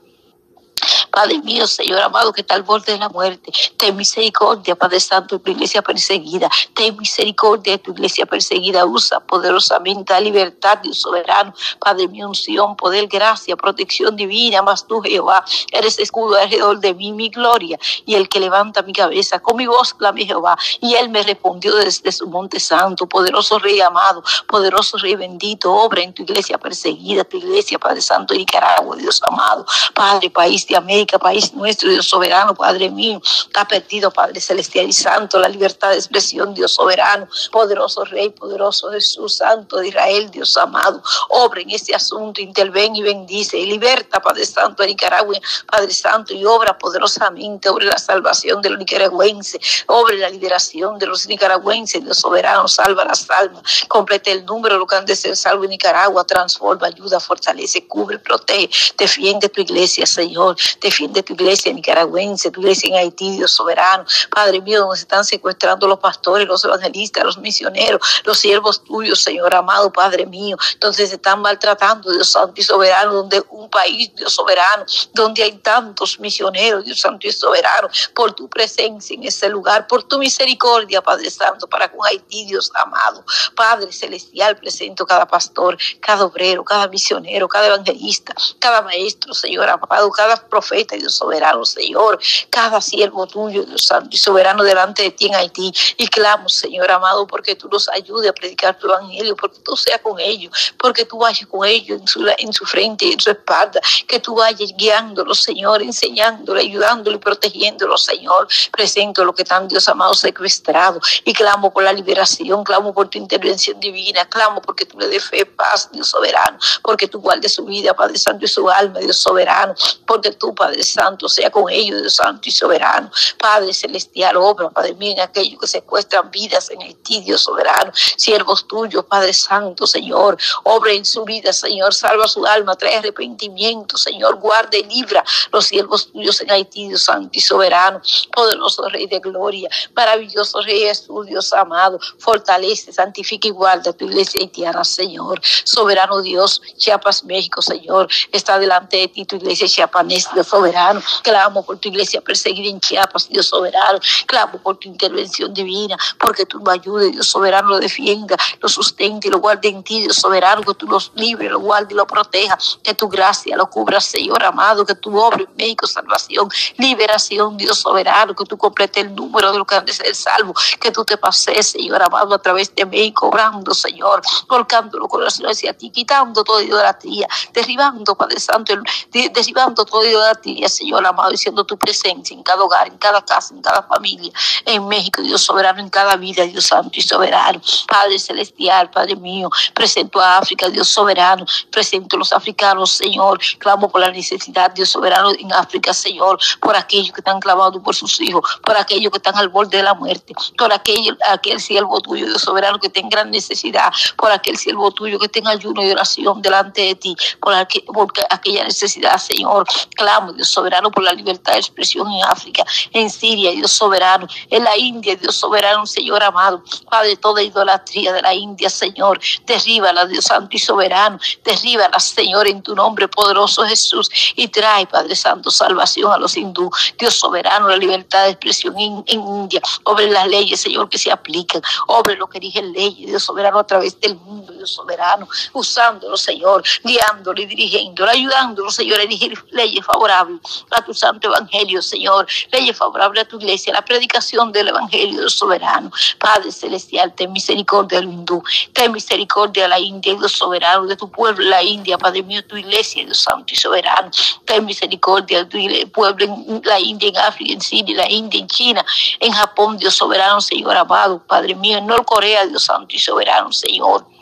Padre 1.11 1.39
mío, 1.39 1.67
Señor 1.67 1.99
amado, 2.01 2.31
que 2.31 2.41
está 2.41 2.55
al 2.55 2.63
borde 2.63 2.93
de 2.93 2.99
la 2.99 3.09
muerte. 3.09 3.51
Ten 3.77 3.95
misericordia, 3.95 4.75
Padre 4.75 4.99
Santo, 4.99 5.37
de 5.37 5.43
tu 5.43 5.51
iglesia 5.51 5.81
perseguida. 5.81 6.49
Ten 6.73 6.95
misericordia 6.97 7.73
de 7.73 7.79
tu 7.79 7.91
iglesia 7.91 8.25
perseguida. 8.25 8.85
Usa 8.85 9.19
poderosamente 9.19 10.13
la 10.13 10.19
libertad, 10.19 10.79
Dios 10.79 10.99
soberano. 10.99 11.53
Padre 11.79 12.07
mío, 12.07 12.27
unción, 12.27 12.75
poder, 12.75 13.07
gracia, 13.07 13.55
protección 13.55 14.15
divina. 14.15 14.61
Mas 14.61 14.85
tú, 14.87 15.01
Jehová, 15.01 15.43
eres 15.71 15.99
escudo 15.99 16.35
alrededor 16.35 16.79
de 16.79 16.93
mí, 16.93 17.11
mi 17.11 17.29
gloria. 17.29 17.79
Y 18.05 18.15
el 18.15 18.29
que 18.29 18.39
levanta 18.39 18.81
mi 18.81 18.93
cabeza, 18.93 19.39
con 19.39 19.57
mi 19.57 19.67
voz 19.67 19.93
clamé 19.93 20.25
Jehová. 20.25 20.57
Y 20.81 20.95
él 20.95 21.09
me 21.09 21.23
respondió 21.23 21.75
desde 21.75 22.11
su 22.11 22.27
monte 22.27 22.59
santo. 22.59 23.07
Poderoso 23.07 23.59
Rey 23.59 23.79
amado, 23.81 24.23
poderoso 24.47 24.97
Rey 24.97 25.15
bendito, 25.15 25.71
obra 25.73 26.01
en 26.01 26.13
tu 26.13 26.23
iglesia 26.23 26.57
perseguida, 26.57 27.23
tu 27.23 27.37
iglesia, 27.37 27.79
Padre 27.79 28.01
Santo, 28.01 28.33
de 28.33 28.39
Nicaragua, 28.39 28.95
Dios 28.95 29.21
amado. 29.23 29.65
Padre, 29.93 30.29
país 30.29 30.65
de 30.67 30.75
América, 30.75 30.98
país 31.05 31.53
nuestro, 31.53 31.89
Dios 31.89 32.07
soberano, 32.07 32.55
Padre 32.55 32.89
mío, 32.89 33.21
ha 33.55 33.67
perdido, 33.67 34.11
Padre 34.11 34.39
celestial 34.41 34.87
y 34.87 34.93
santo, 34.93 35.39
la 35.39 35.49
libertad 35.49 35.89
de 35.89 35.95
expresión, 35.95 36.53
Dios 36.53 36.73
soberano, 36.73 37.27
poderoso 37.51 38.05
Rey, 38.05 38.29
poderoso 38.29 38.91
Jesús, 38.91 39.35
Santo 39.35 39.77
de 39.77 39.89
Israel, 39.89 40.29
Dios 40.31 40.55
amado, 40.57 41.01
obra 41.29 41.61
en 41.61 41.71
este 41.71 41.95
asunto, 41.95 42.41
interven 42.41 42.95
y 42.95 43.01
bendice 43.01 43.57
y 43.57 43.65
liberta, 43.65 44.21
Padre 44.21 44.45
Santo, 44.45 44.83
a 44.83 44.85
Nicaragua, 44.85 45.37
Padre 45.65 45.93
Santo, 45.93 46.33
y 46.33 46.45
obra 46.45 46.77
poderosamente, 46.77 47.69
obra 47.69 47.85
la 47.85 47.97
salvación 47.97 48.61
de 48.61 48.69
los 48.69 48.79
nicaragüenses, 48.79 49.85
obra 49.87 50.15
la 50.15 50.29
liberación 50.29 50.97
de 50.97 51.07
los 51.07 51.27
nicaragüenses, 51.27 52.03
Dios 52.03 52.17
soberano, 52.17 52.67
salva 52.67 53.05
las 53.05 53.29
almas, 53.29 53.85
complete 53.87 54.31
el 54.31 54.45
número, 54.45 54.77
lo 54.77 54.85
que 54.85 54.95
han 54.95 55.05
de 55.05 55.15
ser 55.15 55.35
salvo 55.35 55.63
en 55.63 55.71
Nicaragua, 55.71 56.23
transforma, 56.23 56.87
ayuda, 56.87 57.19
fortalece, 57.19 57.87
cubre, 57.87 58.19
protege, 58.19 58.69
defiende 58.97 59.49
tu 59.49 59.61
iglesia, 59.61 60.05
Señor, 60.05 60.55
defiende 60.89 61.23
tu 61.23 61.33
iglesia 61.33 61.71
nicaragüense, 61.71 62.51
tu 62.51 62.61
iglesia 62.61 62.89
en 62.89 62.95
Haití, 62.95 63.37
Dios 63.37 63.51
soberano. 63.51 64.05
Padre 64.31 64.59
mío, 64.61 64.81
donde 64.81 64.97
se 64.97 65.03
están 65.03 65.23
secuestrando 65.23 65.87
los 65.87 65.99
pastores, 65.99 66.47
los 66.47 66.63
evangelistas, 66.65 67.23
los 67.23 67.37
misioneros, 67.37 68.01
los 68.23 68.39
siervos 68.39 68.83
tuyos, 68.83 69.21
Señor 69.21 69.53
amado, 69.53 69.91
Padre 69.91 70.25
mío, 70.25 70.57
donde 70.79 71.07
se 71.07 71.15
están 71.15 71.41
maltratando, 71.41 72.11
Dios 72.11 72.31
santo 72.31 72.59
y 72.59 72.63
soberano, 72.63 73.13
donde 73.13 73.43
un 73.51 73.69
país, 73.69 74.11
Dios 74.15 74.33
soberano, 74.33 74.85
donde 75.13 75.43
hay 75.43 75.57
tantos 75.59 76.19
misioneros, 76.19 76.83
Dios 76.85 76.99
santo 76.99 77.27
y 77.27 77.31
soberano, 77.31 77.89
por 78.15 78.33
tu 78.33 78.49
presencia 78.49 79.15
en 79.15 79.23
ese 79.23 79.47
lugar, 79.49 79.87
por 79.87 80.03
tu 80.03 80.17
misericordia, 80.17 81.01
Padre 81.01 81.29
Santo, 81.29 81.67
para 81.67 81.91
con 81.91 82.05
Haití, 82.05 82.45
Dios 82.45 82.71
amado. 82.75 83.23
Padre 83.55 83.91
celestial, 83.91 84.57
presento 84.57 85.05
cada 85.05 85.27
pastor, 85.27 85.77
cada 85.99 86.25
obrero, 86.25 86.63
cada 86.63 86.87
misionero, 86.87 87.47
cada 87.47 87.67
evangelista, 87.67 88.33
cada 88.59 88.81
maestro, 88.81 89.33
Señor 89.33 89.69
amado, 89.69 90.09
cada 90.11 90.35
profeta, 90.35 90.78
Dios 90.85 91.15
soberano, 91.15 91.65
Señor, 91.65 92.19
cada 92.49 92.81
siervo 92.81 93.27
tuyo, 93.27 93.63
Dios 93.63 93.85
santo 93.85 94.09
y 94.11 94.17
soberano 94.17 94.63
delante 94.63 95.03
de 95.03 95.11
ti 95.11 95.27
en 95.27 95.35
Haití. 95.35 95.73
Y 95.97 96.07
clamo, 96.07 96.49
Señor 96.49 96.91
amado, 96.91 97.27
porque 97.27 97.55
tú 97.55 97.67
los 97.71 97.89
ayudes 97.89 98.29
a 98.29 98.33
predicar 98.33 98.77
tu 98.77 98.87
evangelio, 98.87 99.35
porque 99.35 99.59
tú 99.59 99.75
seas 99.75 100.01
con 100.01 100.19
ellos, 100.19 100.73
porque 100.77 101.05
tú 101.05 101.17
vayas 101.17 101.47
con 101.47 101.65
ellos 101.65 101.99
en 102.01 102.07
su, 102.07 102.27
en 102.37 102.53
su 102.53 102.65
frente 102.65 103.05
y 103.05 103.13
en 103.13 103.19
su 103.19 103.31
espalda, 103.31 103.81
que 104.07 104.19
tú 104.19 104.35
vayas 104.35 104.73
guiándolos, 104.75 105.41
Señor, 105.41 105.81
enseñándolos, 105.81 106.63
ayudándolos 106.63 107.19
y 107.19 107.21
protegiéndolos, 107.21 108.03
Señor. 108.03 108.47
Presento 108.71 109.25
lo 109.25 109.33
que 109.33 109.43
están, 109.43 109.67
Dios 109.67 109.87
amado, 109.89 110.13
secuestrado 110.13 110.99
y 111.25 111.33
clamo 111.33 111.71
por 111.71 111.83
la 111.83 111.93
liberación, 111.93 112.63
clamo 112.63 112.93
por 112.93 113.09
tu 113.09 113.17
intervención 113.17 113.79
divina, 113.79 114.27
clamo 114.29 114.61
porque 114.61 114.85
tú 114.85 114.99
le 114.99 115.07
des 115.07 115.23
fe, 115.23 115.45
paz, 115.45 115.89
Dios 115.91 116.09
soberano, 116.09 116.57
porque 116.83 117.07
tú 117.07 117.19
guardes 117.19 117.53
su 117.53 117.65
vida, 117.65 117.93
Padre 117.93 118.17
Santo, 118.17 118.45
y 118.45 118.47
su 118.47 118.69
alma, 118.69 118.99
Dios 118.99 119.17
soberano, 119.17 119.73
porque 120.05 120.31
tú, 120.31 120.53
Padre 120.53 120.68
Santo, 120.83 121.29
sea 121.29 121.49
con 121.49 121.69
ellos, 121.69 122.01
Dios 122.01 122.15
Santo 122.15 122.49
y 122.49 122.51
soberano. 122.51 123.11
Padre 123.37 123.73
Celestial, 123.73 124.37
obra, 124.37 124.69
Padre 124.69 124.93
mío, 124.95 125.13
en 125.13 125.21
aquellos 125.21 125.59
que 125.59 125.67
secuestran 125.67 126.29
vidas 126.31 126.69
en 126.69 126.81
Haití, 126.81 127.21
Dios 127.21 127.43
soberano. 127.43 127.91
Siervos 128.17 128.67
tuyos, 128.67 129.05
Padre 129.05 129.33
Santo, 129.33 129.87
Señor, 129.87 130.37
obra 130.63 130.91
en 130.91 131.05
su 131.05 131.23
vida, 131.23 131.53
Señor, 131.53 131.93
salva 131.93 132.27
su 132.27 132.45
alma, 132.45 132.75
trae 132.75 132.97
arrepentimiento, 132.97 133.97
Señor, 133.97 134.35
guarda 134.39 134.77
y 134.77 134.83
libra 134.83 135.23
los 135.51 135.65
siervos 135.65 136.11
tuyos 136.11 136.41
en 136.41 136.51
Haití, 136.51 136.87
Dios 136.89 137.03
Santo 137.03 137.29
y 137.33 137.41
soberano. 137.41 138.01
Poderoso 138.33 138.87
Rey 138.89 139.07
de 139.07 139.19
gloria, 139.19 139.69
maravilloso 139.95 140.61
Rey 140.61 140.81
Jesús, 140.81 141.25
Dios 141.25 141.51
amado, 141.53 141.99
fortalece, 142.19 142.91
santifica 142.91 143.47
y 143.47 143.51
guarda 143.51 143.93
tu 143.93 144.05
iglesia 144.05 144.41
haitiana, 144.41 144.83
Señor. 144.83 145.41
Soberano 145.63 146.21
Dios, 146.21 146.61
Chiapas, 146.77 147.23
México, 147.23 147.61
Señor, 147.61 148.07
está 148.31 148.59
delante 148.59 148.97
de 148.97 149.07
ti 149.07 149.25
tu 149.25 149.35
iglesia 149.35 149.67
chiapanesa, 149.67 150.31
Dios 150.33 150.47
soberano. 150.59 151.01
Clamo 151.23 151.63
por 151.63 151.77
tu 151.77 151.89
iglesia 151.89 152.21
perseguida 152.21 152.69
en 152.69 152.79
Chiapas, 152.79 153.29
Dios 153.29 153.47
soberano. 153.47 153.99
Clamo 154.25 154.59
por 154.59 154.77
tu 154.77 154.87
intervención 154.87 155.53
divina, 155.53 155.97
porque 156.19 156.45
tú 156.45 156.59
me 156.61 156.73
ayudes, 156.73 157.11
Dios 157.11 157.27
soberano, 157.27 157.69
lo 157.69 157.79
defienda, 157.79 158.35
lo 158.59 158.67
sustente 158.67 159.27
y 159.27 159.31
lo 159.31 159.39
guarde 159.39 159.69
en 159.69 159.83
ti, 159.83 160.01
Dios 160.01 160.17
soberano, 160.17 160.61
que 160.61 160.73
tú 160.73 160.87
los 160.87 161.11
libres, 161.15 161.51
lo 161.51 161.59
guarde 161.59 161.93
y 161.93 161.95
lo 161.95 162.05
proteja, 162.05 162.57
que 162.83 162.93
tu 162.93 163.07
gracia 163.07 163.55
lo 163.55 163.69
cubra, 163.69 164.01
Señor 164.01 164.43
amado, 164.43 164.85
que 164.85 164.95
tu 164.95 165.17
obra 165.17 165.41
en 165.41 165.55
México, 165.55 165.87
salvación, 165.87 166.49
liberación, 166.77 167.57
Dios 167.57 167.79
soberano, 167.79 168.35
que 168.35 168.45
tú 168.45 168.57
complete 168.57 169.01
el 169.01 169.15
número 169.15 169.51
de 169.51 169.59
los 169.59 169.67
que 169.67 169.75
han 169.75 169.85
de 169.85 169.93
ser 169.93 170.13
salvos, 170.15 170.61
que 170.79 170.91
tú 170.91 171.05
te 171.05 171.17
pases, 171.17 171.67
Señor 171.67 172.01
amado, 172.01 172.35
a 172.35 172.41
través 172.41 172.73
de 172.75 172.85
México, 172.85 173.27
obrando, 173.27 173.73
Señor, 173.73 174.21
colocando 174.47 174.97
los 174.97 175.07
corazones 175.07 175.57
hacia 175.57 175.73
ti, 175.73 175.89
quitando 175.89 176.43
toda 176.43 176.63
idolatría, 176.63 177.27
derribando, 177.53 178.15
Padre 178.15 178.39
Santo, 178.39 178.73
derribando 179.11 179.85
toda 179.85 180.07
idolatría, 180.07 180.48
Señor 180.69 181.05
amado, 181.05 181.31
diciendo 181.31 181.63
tu 181.63 181.77
presencia 181.77 182.33
en 182.33 182.43
cada 182.43 182.63
hogar, 182.63 182.87
en 182.87 182.97
cada 182.97 183.21
casa, 183.23 183.53
en 183.53 183.61
cada 183.61 183.83
familia, 183.83 184.31
en 184.65 184.87
México, 184.87 185.21
Dios 185.21 185.41
soberano, 185.41 185.79
en 185.79 185.89
cada 185.89 186.15
vida, 186.15 186.43
Dios 186.45 186.65
santo 186.65 186.99
y 186.99 187.01
soberano. 187.01 187.61
Padre 187.87 188.19
celestial, 188.19 188.89
Padre 188.89 189.15
mío, 189.15 189.49
presento 189.73 190.19
a 190.19 190.37
África, 190.37 190.69
Dios 190.69 190.89
soberano, 190.89 191.45
presento 191.71 192.15
a 192.15 192.19
los 192.19 192.33
africanos, 192.33 192.91
Señor, 192.91 193.39
clamo 193.57 193.89
por 193.89 194.01
la 194.01 194.11
necesidad, 194.11 194.71
Dios 194.71 194.89
soberano, 194.89 195.31
en 195.31 195.51
África, 195.53 195.93
Señor, 195.93 196.39
por 196.59 196.75
aquellos 196.75 197.13
que 197.13 197.21
están 197.21 197.39
clamados 197.39 197.81
por 197.83 197.95
sus 197.95 198.19
hijos, 198.21 198.59
por 198.63 198.77
aquellos 198.77 199.11
que 199.11 199.17
están 199.17 199.35
al 199.37 199.49
borde 199.49 199.77
de 199.77 199.83
la 199.83 199.93
muerte, 199.93 200.33
por 200.57 200.71
aquel, 200.71 201.17
aquel 201.29 201.59
siervo 201.59 201.99
tuyo, 202.01 202.25
Dios 202.25 202.41
soberano, 202.41 202.79
que 202.79 202.89
tenga 202.89 203.09
gran 203.09 203.31
necesidad, 203.31 203.91
por 204.15 204.31
aquel 204.31 204.57
siervo 204.57 204.91
tuyo 204.91 205.19
que 205.19 205.27
tenga 205.29 205.51
ayuno 205.51 205.83
y 205.83 205.91
oración 205.91 206.41
delante 206.41 206.81
de 206.81 206.95
ti, 206.95 207.15
por, 207.39 207.53
por 207.93 208.13
aquella 208.29 208.63
necesidad, 208.63 209.17
Señor, 209.17 209.65
clamo, 209.95 210.31
Dios 210.39 210.51
soberano, 210.51 210.89
por 210.89 211.03
la 211.03 211.11
libertad 211.11 211.51
de 211.51 211.59
expresión 211.59 212.09
en 212.09 212.23
África, 212.23 212.63
en 212.93 213.09
Siria, 213.09 213.51
Dios 213.51 213.73
soberano, 213.73 214.25
en 214.49 214.63
la 214.63 214.77
India, 214.77 215.17
Dios 215.17 215.35
soberano, 215.35 215.85
Señor 215.85 216.23
amado, 216.23 216.63
Padre, 216.89 217.17
toda 217.17 217.43
idolatría 217.43 218.13
de 218.13 218.21
la 218.21 218.33
India, 218.33 218.69
Señor, 218.69 219.19
derríbala, 219.45 220.05
Dios 220.05 220.23
santo 220.23 220.55
y 220.55 220.59
soberano, 220.59 221.19
derríbala, 221.43 221.99
Señor, 221.99 222.47
en 222.47 222.63
tu 222.63 222.73
nombre 222.73 223.09
poderoso 223.09 223.65
Jesús, 223.65 224.09
y 224.37 224.47
trae, 224.47 224.87
Padre 224.87 225.13
Santo, 225.13 225.51
salvación 225.51 226.13
a 226.13 226.17
los 226.17 226.37
hindú, 226.37 226.71
Dios 226.97 227.15
soberano, 227.15 227.67
la 227.67 227.75
libertad 227.75 228.23
de 228.23 228.29
expresión 228.29 228.79
en, 228.79 229.03
India, 229.07 229.61
obre 229.83 230.09
las 230.09 230.25
leyes, 230.25 230.61
Señor, 230.61 230.87
que 230.87 230.97
se 230.97 231.11
aplican, 231.11 231.61
obre 231.87 232.15
lo 232.15 232.27
que 232.29 232.39
dije 232.39 232.61
leyes, 232.61 233.09
Dios 233.09 233.23
soberano, 233.23 233.59
a 233.59 233.67
través 233.67 233.99
del 233.99 234.15
mundo, 234.15 234.53
Dios 234.53 234.71
soberano, 234.71 235.27
usándolo, 235.51 236.15
Señor, 236.15 236.63
guiándolo 236.81 237.41
y 237.41 237.45
dirigiéndolo, 237.45 238.09
ayudándolo, 238.09 238.71
Señor, 238.71 238.99
a 238.99 239.03
elegir 239.03 239.37
leyes 239.51 239.85
favorables 239.85 240.28
a 240.71 240.83
tu 240.83 240.93
santo 240.93 241.27
evangelio, 241.27 241.81
Señor, 241.81 242.27
leyes 242.51 242.77
favorables 242.77 243.23
a 243.23 243.27
tu 243.27 243.37
iglesia, 243.37 243.73
la 243.73 243.83
predicación 243.83 244.51
del 244.51 244.69
evangelio, 244.69 245.21
Dios 245.21 245.37
soberano, 245.37 245.91
Padre 246.19 246.51
celestial, 246.51 247.13
ten 247.15 247.31
misericordia 247.31 247.99
del 247.99 248.09
hindú, 248.09 248.43
ten 248.73 248.91
misericordia 248.91 249.63
de 249.63 249.69
la 249.69 249.79
India, 249.79 250.13
Dios 250.15 250.33
soberano, 250.33 250.85
de 250.85 250.95
tu 250.95 251.09
pueblo, 251.09 251.45
la 251.45 251.63
India, 251.63 251.97
Padre 251.97 252.23
mío, 252.23 252.45
tu 252.45 252.57
iglesia, 252.57 253.05
Dios 253.05 253.19
santo 253.19 253.53
y 253.53 253.55
soberano, 253.55 254.09
ten 254.45 254.65
misericordia 254.65 255.43
de 255.43 255.85
tu 255.85 255.91
pueblo 255.91 256.25
en 256.25 256.61
la 256.63 256.79
India, 256.79 257.09
en 257.09 257.17
África, 257.17 257.53
en 257.53 257.61
Siria, 257.61 257.97
la 257.97 258.11
India, 258.11 258.39
en 258.39 258.47
China, 258.47 258.85
en 259.19 259.31
Japón, 259.31 259.77
Dios 259.77 259.95
soberano, 259.95 260.41
Señor 260.41 260.77
amado, 260.77 261.21
Padre 261.25 261.55
mío, 261.55 261.77
en 261.77 261.87
Norcorea, 261.87 262.45
Dios 262.45 262.63
santo 262.63 262.95
y 262.95 262.99
soberano, 262.99 263.51
Señor. 263.51 264.18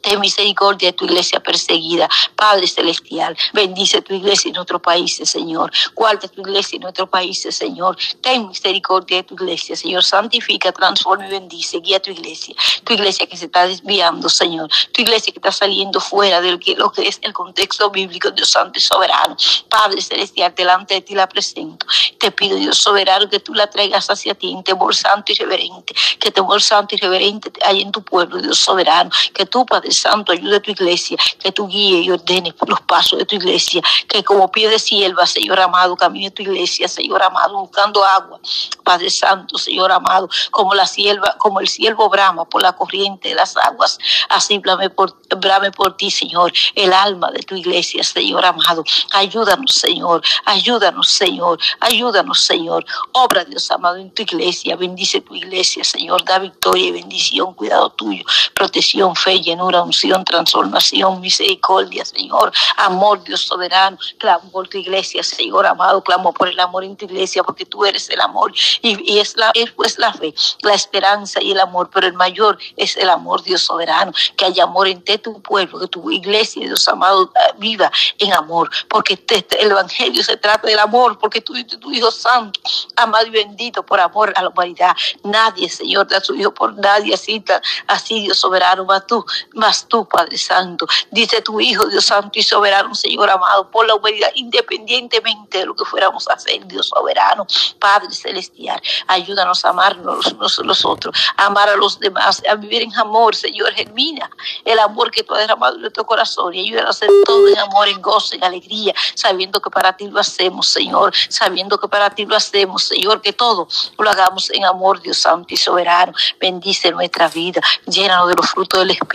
Ten 0.00 0.20
misericordia 0.20 0.90
de 0.90 0.92
tu 0.92 1.06
iglesia 1.06 1.40
perseguida. 1.40 2.08
Padre 2.36 2.66
Celestial, 2.66 3.36
bendice 3.52 4.02
tu 4.02 4.14
iglesia 4.14 4.48
en 4.50 4.54
nuestros 4.54 4.82
países, 4.82 5.30
Señor. 5.30 5.72
Guarda 5.94 6.28
tu 6.28 6.42
iglesia 6.42 6.76
en 6.76 6.82
nuestros 6.82 7.08
países, 7.08 7.56
Señor. 7.56 7.96
Ten 8.20 8.46
misericordia 8.48 9.18
de 9.18 9.22
tu 9.22 9.34
iglesia, 9.34 9.74
Señor. 9.76 10.04
Santifica, 10.04 10.72
transforma 10.72 11.26
y 11.26 11.30
bendice. 11.30 11.78
Guía 11.78 12.00
tu 12.00 12.10
iglesia. 12.10 12.54
Tu 12.84 12.92
iglesia 12.92 13.26
que 13.26 13.36
se 13.36 13.46
está 13.46 13.66
desviando, 13.66 14.28
Señor. 14.28 14.68
Tu 14.92 15.02
iglesia 15.02 15.32
que 15.32 15.38
está 15.38 15.52
saliendo 15.52 16.00
fuera 16.00 16.40
de 16.42 16.50
lo 16.76 16.92
que 16.92 17.08
es 17.08 17.18
el 17.22 17.32
contexto 17.32 17.90
bíblico, 17.90 18.30
Dios 18.30 18.50
Santo 18.50 18.78
y 18.78 18.82
Soberano. 18.82 19.36
Padre 19.70 20.02
Celestial, 20.02 20.52
delante 20.54 20.94
de 20.94 21.00
ti 21.00 21.14
la 21.14 21.28
presento. 21.28 21.86
Te 22.18 22.30
pido, 22.30 22.56
Dios 22.56 22.76
Soberano, 22.78 23.28
que 23.30 23.40
tú 23.40 23.54
la 23.54 23.68
traigas 23.68 24.10
hacia 24.10 24.34
ti 24.34 24.52
en 24.52 24.62
temor 24.62 24.94
santo 24.94 25.32
y 25.32 25.34
reverente. 25.34 25.94
Que 26.20 26.30
temor 26.30 26.60
santo 26.60 26.94
y 26.94 26.98
reverente 26.98 27.50
hay 27.64 27.80
en 27.80 27.90
tu 27.90 28.02
pueblo, 28.02 28.40
Dios 28.42 28.58
Soberano. 28.58 29.10
Que 29.32 29.46
tú, 29.54 29.64
Padre 29.64 29.92
Santo, 29.92 30.32
ayude 30.32 30.56
a 30.56 30.60
tu 30.60 30.72
iglesia, 30.72 31.16
que 31.38 31.52
tú 31.52 31.68
guíe 31.68 32.00
y 32.00 32.10
ordene 32.10 32.52
los 32.66 32.80
pasos 32.80 33.20
de 33.20 33.24
tu 33.24 33.36
iglesia, 33.36 33.80
que 34.08 34.24
como 34.24 34.50
pie 34.50 34.68
de 34.68 34.80
sierva, 34.80 35.24
Señor 35.28 35.60
amado, 35.60 35.94
camine 35.94 36.32
tu 36.32 36.42
iglesia, 36.42 36.88
Señor 36.88 37.22
amado, 37.22 37.60
buscando 37.60 38.04
agua, 38.04 38.40
Padre 38.82 39.10
Santo, 39.10 39.56
Señor 39.56 39.92
amado, 39.92 40.28
como 40.50 40.74
la 40.74 40.88
sierva, 40.88 41.36
como 41.38 41.60
el 41.60 41.68
siervo 41.68 42.08
brama 42.08 42.44
por 42.46 42.62
la 42.62 42.72
corriente 42.72 43.28
de 43.28 43.36
las 43.36 43.56
aguas, 43.56 43.96
así 44.28 44.58
brame 44.58 44.90
por, 44.90 45.16
brame 45.36 45.70
por 45.70 45.96
ti, 45.96 46.10
Señor, 46.10 46.52
el 46.74 46.92
alma 46.92 47.30
de 47.30 47.44
tu 47.44 47.54
iglesia, 47.54 48.02
Señor 48.02 48.44
amado, 48.44 48.82
ayúdanos, 49.12 49.72
Señor, 49.72 50.20
ayúdanos, 50.46 51.08
Señor, 51.10 51.60
ayúdanos, 51.78 52.40
Señor, 52.40 52.84
obra 53.12 53.44
Dios 53.44 53.70
amado 53.70 53.98
en 53.98 54.10
tu 54.12 54.22
iglesia, 54.22 54.74
bendice 54.74 55.20
tu 55.20 55.36
iglesia, 55.36 55.84
Señor, 55.84 56.24
da 56.24 56.40
victoria 56.40 56.86
y 56.88 56.90
bendición, 56.90 57.54
cuidado 57.54 57.90
tuyo, 57.90 58.24
protección, 58.52 59.14
fe, 59.14 59.33
llenura, 59.40 59.82
unción, 59.82 60.24
transformación, 60.24 61.20
misericordia, 61.20 62.04
Señor, 62.04 62.52
amor, 62.76 63.22
Dios 63.24 63.42
soberano. 63.42 63.98
Clamo 64.18 64.50
por 64.50 64.68
tu 64.68 64.78
iglesia, 64.78 65.22
Señor 65.22 65.66
amado, 65.66 66.02
clamo 66.02 66.32
por 66.32 66.48
el 66.48 66.58
amor 66.60 66.84
en 66.84 66.96
tu 66.96 67.04
iglesia, 67.04 67.42
porque 67.42 67.66
tú 67.66 67.84
eres 67.84 68.08
el 68.10 68.20
amor. 68.20 68.52
Y, 68.82 69.18
es, 69.18 69.36
la, 69.36 69.50
es 69.54 69.70
pues 69.72 69.98
la 69.98 70.12
fe, 70.12 70.34
la 70.62 70.74
esperanza 70.74 71.40
y 71.42 71.52
el 71.52 71.60
amor, 71.60 71.90
pero 71.92 72.06
el 72.06 72.14
mayor 72.14 72.58
es 72.76 72.96
el 72.96 73.08
amor, 73.08 73.42
Dios 73.42 73.62
soberano, 73.62 74.12
que 74.36 74.44
haya 74.44 74.64
amor 74.64 74.88
entre 74.88 75.18
tu 75.18 75.40
pueblo, 75.40 75.80
que 75.80 75.88
tu 75.88 76.10
iglesia, 76.10 76.66
Dios 76.66 76.86
amado, 76.88 77.32
viva 77.58 77.90
en 78.18 78.32
amor, 78.32 78.70
porque 78.88 79.22
el 79.58 79.70
evangelio 79.70 80.22
se 80.22 80.36
trata 80.36 80.66
del 80.66 80.78
amor, 80.78 81.18
porque 81.18 81.40
tú 81.40 81.56
y 81.56 81.64
tu 81.64 81.92
Hijo 81.92 82.10
Santo, 82.10 82.60
amado 82.96 83.26
y 83.26 83.30
bendito 83.30 83.84
por 83.84 84.00
amor 84.00 84.32
a 84.36 84.42
la 84.42 84.48
humanidad. 84.48 84.94
Nadie, 85.22 85.68
Señor, 85.68 86.06
da 86.08 86.20
su 86.20 86.34
Hijo 86.34 86.52
por 86.52 86.74
nadie, 86.74 87.14
así, 87.14 87.44
así 87.86 88.20
Dios 88.20 88.38
soberano, 88.38 88.84
más 88.84 89.06
tú, 89.06 89.23
más 89.54 89.86
tú, 89.88 90.06
Padre 90.06 90.38
Santo. 90.38 90.86
Dice 91.10 91.40
tu 91.42 91.60
Hijo, 91.60 91.86
Dios 91.86 92.04
Santo 92.04 92.38
y 92.38 92.42
soberano, 92.42 92.94
Señor 92.94 93.30
amado, 93.30 93.70
por 93.70 93.86
la 93.86 93.94
humanidad, 93.94 94.30
independientemente 94.34 95.58
de 95.58 95.66
lo 95.66 95.74
que 95.74 95.84
fuéramos 95.84 96.28
a 96.28 96.34
hacer, 96.34 96.66
Dios 96.66 96.88
soberano, 96.88 97.46
Padre 97.78 98.10
celestial. 98.12 98.80
Ayúdanos 99.06 99.64
a 99.64 99.70
amarnos 99.70 100.32
unos 100.32 100.58
a 100.58 100.62
los 100.62 100.84
otros, 100.84 101.16
a 101.36 101.46
amar 101.46 101.68
a 101.68 101.76
los 101.76 101.98
demás, 101.98 102.42
a 102.48 102.54
vivir 102.54 102.82
en 102.82 102.94
amor, 102.96 103.34
Señor, 103.34 103.72
germina 103.72 104.30
el 104.64 104.78
amor 104.78 105.10
que 105.10 105.22
tú 105.22 105.34
has 105.34 105.40
derramado 105.40 105.76
en 105.76 105.82
nuestro 105.82 106.04
corazón 106.04 106.54
y 106.54 106.60
ayúdanos 106.60 107.02
a 107.02 107.04
hacer 107.04 107.10
todo 107.24 107.48
en 107.48 107.58
amor, 107.58 107.88
en 107.88 108.00
gozo, 108.00 108.34
en 108.34 108.44
alegría, 108.44 108.94
sabiendo 109.14 109.60
que 109.60 109.70
para 109.70 109.96
ti 109.96 110.08
lo 110.08 110.20
hacemos, 110.20 110.68
Señor, 110.68 111.12
sabiendo 111.28 111.78
que 111.78 111.88
para 111.88 112.10
ti 112.10 112.26
lo 112.26 112.36
hacemos, 112.36 112.84
Señor, 112.84 113.20
que 113.20 113.32
todo 113.32 113.68
lo 113.98 114.10
hagamos 114.10 114.50
en 114.50 114.64
amor, 114.64 115.00
Dios 115.00 115.18
Santo 115.18 115.54
y 115.54 115.56
soberano. 115.56 116.12
Bendice 116.40 116.90
nuestra 116.90 117.28
vida, 117.28 117.60
llénanos 117.86 118.28
de 118.28 118.34
los 118.34 118.50
frutos 118.50 118.80
del 118.80 118.90
Espíritu. 118.90 119.13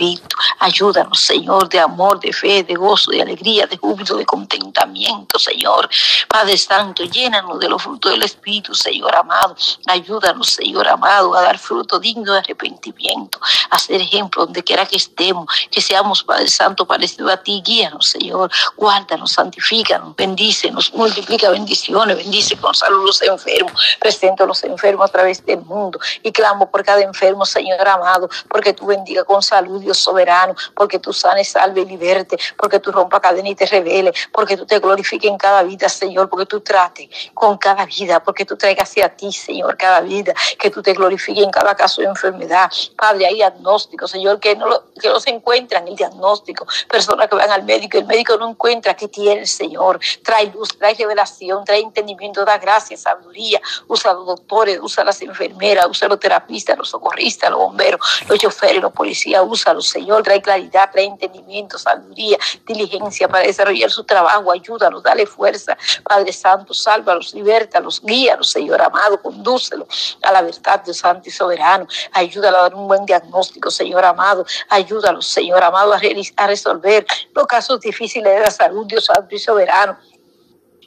Ayúdanos, 0.58 1.20
Señor, 1.20 1.68
de 1.68 1.78
amor, 1.78 2.20
de 2.20 2.32
fe, 2.32 2.62
de 2.64 2.74
gozo, 2.74 3.10
de 3.10 3.22
alegría, 3.22 3.66
de 3.66 3.76
júbilo, 3.76 4.16
de 4.16 4.24
contentamiento, 4.24 5.38
Señor. 5.38 5.88
Padre 6.28 6.56
Santo, 6.56 7.04
llénanos 7.04 7.58
de 7.58 7.68
los 7.68 7.82
frutos 7.82 8.12
del 8.12 8.22
Espíritu, 8.22 8.74
Señor 8.74 9.14
amado. 9.14 9.54
Ayúdanos, 9.86 10.48
Señor 10.48 10.88
amado, 10.88 11.34
a 11.34 11.42
dar 11.42 11.58
fruto 11.58 11.98
digno 11.98 12.32
de 12.32 12.38
arrepentimiento, 12.38 13.38
a 13.70 13.78
ser 13.78 14.00
ejemplo 14.00 14.44
donde 14.46 14.62
quiera 14.62 14.86
que 14.86 14.96
estemos, 14.96 15.46
que 15.70 15.80
seamos, 15.80 16.24
Padre 16.24 16.48
Santo, 16.48 16.86
parecido 16.86 17.30
a 17.30 17.36
ti. 17.36 17.62
Guíanos, 17.64 18.08
Señor. 18.08 18.50
Guárdanos, 18.76 19.32
santifícanos, 19.32 20.16
bendícenos, 20.16 20.92
multiplica 20.94 21.50
bendiciones, 21.50 22.16
bendice 22.16 22.56
con 22.56 22.74
salud 22.74 23.04
los 23.06 23.22
enfermos. 23.22 23.72
Presento 23.98 24.44
a 24.44 24.46
los 24.46 24.62
enfermos 24.64 25.08
a 25.08 25.12
través 25.12 25.44
del 25.44 25.60
mundo 25.60 25.98
y 26.22 26.32
clamo 26.32 26.70
por 26.70 26.84
cada 26.84 27.02
enfermo, 27.02 27.44
Señor 27.44 27.86
amado, 27.86 28.28
porque 28.48 28.72
tú 28.72 28.86
bendiga 28.86 29.24
con 29.24 29.42
salud, 29.42 29.82
Dios 29.90 29.98
soberano, 29.98 30.54
porque 30.74 30.98
tú 30.98 31.12
sanes, 31.12 31.48
salve 31.48 31.80
y 31.80 31.84
liberte, 31.84 32.38
porque 32.56 32.78
tú 32.78 32.92
rompa 32.92 33.20
cadena 33.20 33.48
y 33.48 33.54
te 33.54 33.66
revele, 33.66 34.12
porque 34.32 34.56
tú 34.56 34.66
te 34.66 34.78
glorifiques 34.78 35.30
en 35.30 35.36
cada 35.36 35.62
vida, 35.62 35.88
Señor, 35.88 36.28
porque 36.28 36.46
tú 36.46 36.60
trates 36.60 37.08
con 37.34 37.58
cada 37.58 37.84
vida, 37.86 38.22
porque 38.22 38.44
tú 38.44 38.56
traigas 38.56 38.88
hacia 38.88 39.08
ti, 39.08 39.32
Señor, 39.32 39.76
cada 39.76 40.00
vida, 40.00 40.32
que 40.58 40.70
tú 40.70 40.82
te 40.82 40.92
glorifiques 40.92 41.42
en 41.42 41.50
cada 41.50 41.74
caso 41.74 42.02
de 42.02 42.08
enfermedad. 42.08 42.70
Padre, 42.96 43.26
hay 43.26 43.34
diagnóstico, 43.34 44.06
Señor, 44.06 44.38
que 44.38 44.54
no, 44.54 44.66
que 45.00 45.08
no 45.08 45.18
se 45.18 45.30
encuentran 45.30 45.88
el 45.88 45.96
diagnóstico, 45.96 46.66
personas 46.88 47.28
que 47.28 47.36
van 47.36 47.50
al 47.50 47.64
médico, 47.64 47.98
el 47.98 48.06
médico 48.06 48.36
no 48.36 48.48
encuentra 48.48 48.94
qué 48.94 49.08
tiene 49.08 49.46
Señor, 49.46 50.00
trae 50.22 50.46
luz, 50.46 50.76
trae 50.78 50.94
revelación, 50.94 51.64
trae 51.64 51.80
entendimiento, 51.80 52.44
da 52.44 52.58
gracia, 52.58 52.96
sabiduría, 52.96 53.60
usa 53.88 54.10
a 54.10 54.14
los 54.14 54.26
doctores, 54.26 54.78
usa 54.80 55.02
a 55.02 55.06
las 55.06 55.20
enfermeras, 55.22 55.86
usa 55.88 56.06
a 56.06 56.08
los 56.10 56.20
terapistas, 56.20 56.78
los 56.78 56.88
socorristas, 56.88 57.50
los 57.50 57.58
bomberos, 57.58 58.00
los 58.28 58.38
choferes, 58.38 58.80
los 58.82 58.92
policías, 58.92 59.42
usa 59.46 59.72
a 59.72 59.74
los 59.74 59.79
Señor, 59.88 60.22
trae 60.22 60.40
claridad, 60.40 60.90
trae 60.92 61.04
entendimiento, 61.04 61.78
sabiduría, 61.78 62.38
diligencia 62.66 63.28
para 63.28 63.46
desarrollar 63.46 63.90
su 63.90 64.04
trabajo. 64.04 64.50
Ayúdanos, 64.52 65.02
dale 65.02 65.26
fuerza. 65.26 65.76
Padre 66.02 66.32
Santo, 66.32 66.74
sálvalos, 66.74 67.34
libértalos, 67.34 68.02
guíalos, 68.02 68.50
Señor 68.50 68.80
amado, 68.82 69.20
condúcelos 69.20 70.18
a 70.22 70.32
la 70.32 70.42
verdad, 70.42 70.82
Dios 70.84 70.98
Santo 70.98 71.28
y 71.28 71.32
soberano. 71.32 71.86
Ayúdalo 72.12 72.58
a 72.58 72.62
dar 72.62 72.74
un 72.74 72.88
buen 72.88 73.04
diagnóstico, 73.06 73.70
Señor 73.70 74.04
amado. 74.04 74.44
Ayúdalos, 74.68 75.26
Señor 75.26 75.62
amado, 75.62 75.94
a, 75.94 76.00
a 76.36 76.46
resolver 76.46 77.06
los 77.34 77.46
casos 77.46 77.80
difíciles 77.80 78.34
de 78.34 78.40
la 78.40 78.50
salud, 78.50 78.86
Dios 78.86 79.06
Santo 79.06 79.34
y 79.34 79.38
soberano 79.38 79.98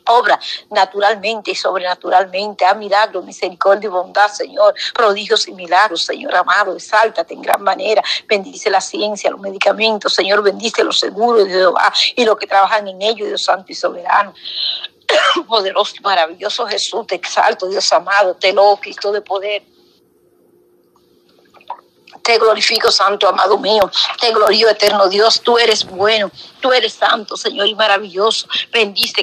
obra 0.08 0.40
naturalmente 0.70 1.52
y 1.52 1.56
sobrenaturalmente. 1.56 2.66
A 2.66 2.74
milagros, 2.74 3.26
misericordia 3.26 3.88
y 3.88 3.90
bondad, 3.90 4.28
Señor. 4.30 4.74
Prodigios 4.94 5.48
y 5.48 5.54
milagros, 5.54 6.06
Señor 6.06 6.36
amado. 6.36 6.76
Exáltate 6.76 7.34
en 7.34 7.42
gran 7.42 7.62
manera. 7.62 8.04
Bendice 8.28 8.70
la 8.70 8.82
ciencia, 8.82 9.32
los 9.32 9.40
medicamentos, 9.40 10.14
Señor. 10.14 10.42
Bendice 10.44 10.84
los 10.84 11.00
seguros 11.00 11.46
de 11.46 11.52
Jehová 11.52 11.94
y 12.16 12.26
los 12.26 12.38
que 12.38 12.48
trabajan 12.48 12.88
en 12.88 13.02
ellos, 13.02 13.28
Dios 13.28 13.44
Santo 13.44 13.72
y 13.72 13.76
Soberano. 13.76 14.34
Poderoso 15.48 15.96
y 16.00 16.02
maravilloso 16.02 16.66
Jesús, 16.68 17.06
te 17.08 17.16
exalto, 17.16 17.68
Dios 17.68 17.92
amado, 17.94 18.36
te 18.36 18.54
lo, 18.54 18.76
Cristo 18.78 19.12
de 19.12 19.22
poder. 19.22 19.64
Te 22.24 22.38
glorifico, 22.38 22.90
Santo 22.90 23.28
amado 23.28 23.58
mío. 23.58 23.92
Te 24.22 24.32
glorio, 24.32 24.70
eterno 24.70 25.10
Dios. 25.10 25.42
Tú 25.42 25.58
eres 25.58 25.84
bueno. 25.86 26.32
Tú 26.62 26.72
eres 26.72 26.94
santo, 26.94 27.36
Señor, 27.36 27.68
y 27.68 27.76
maravilloso. 27.76 28.48
Bendice 28.72 29.22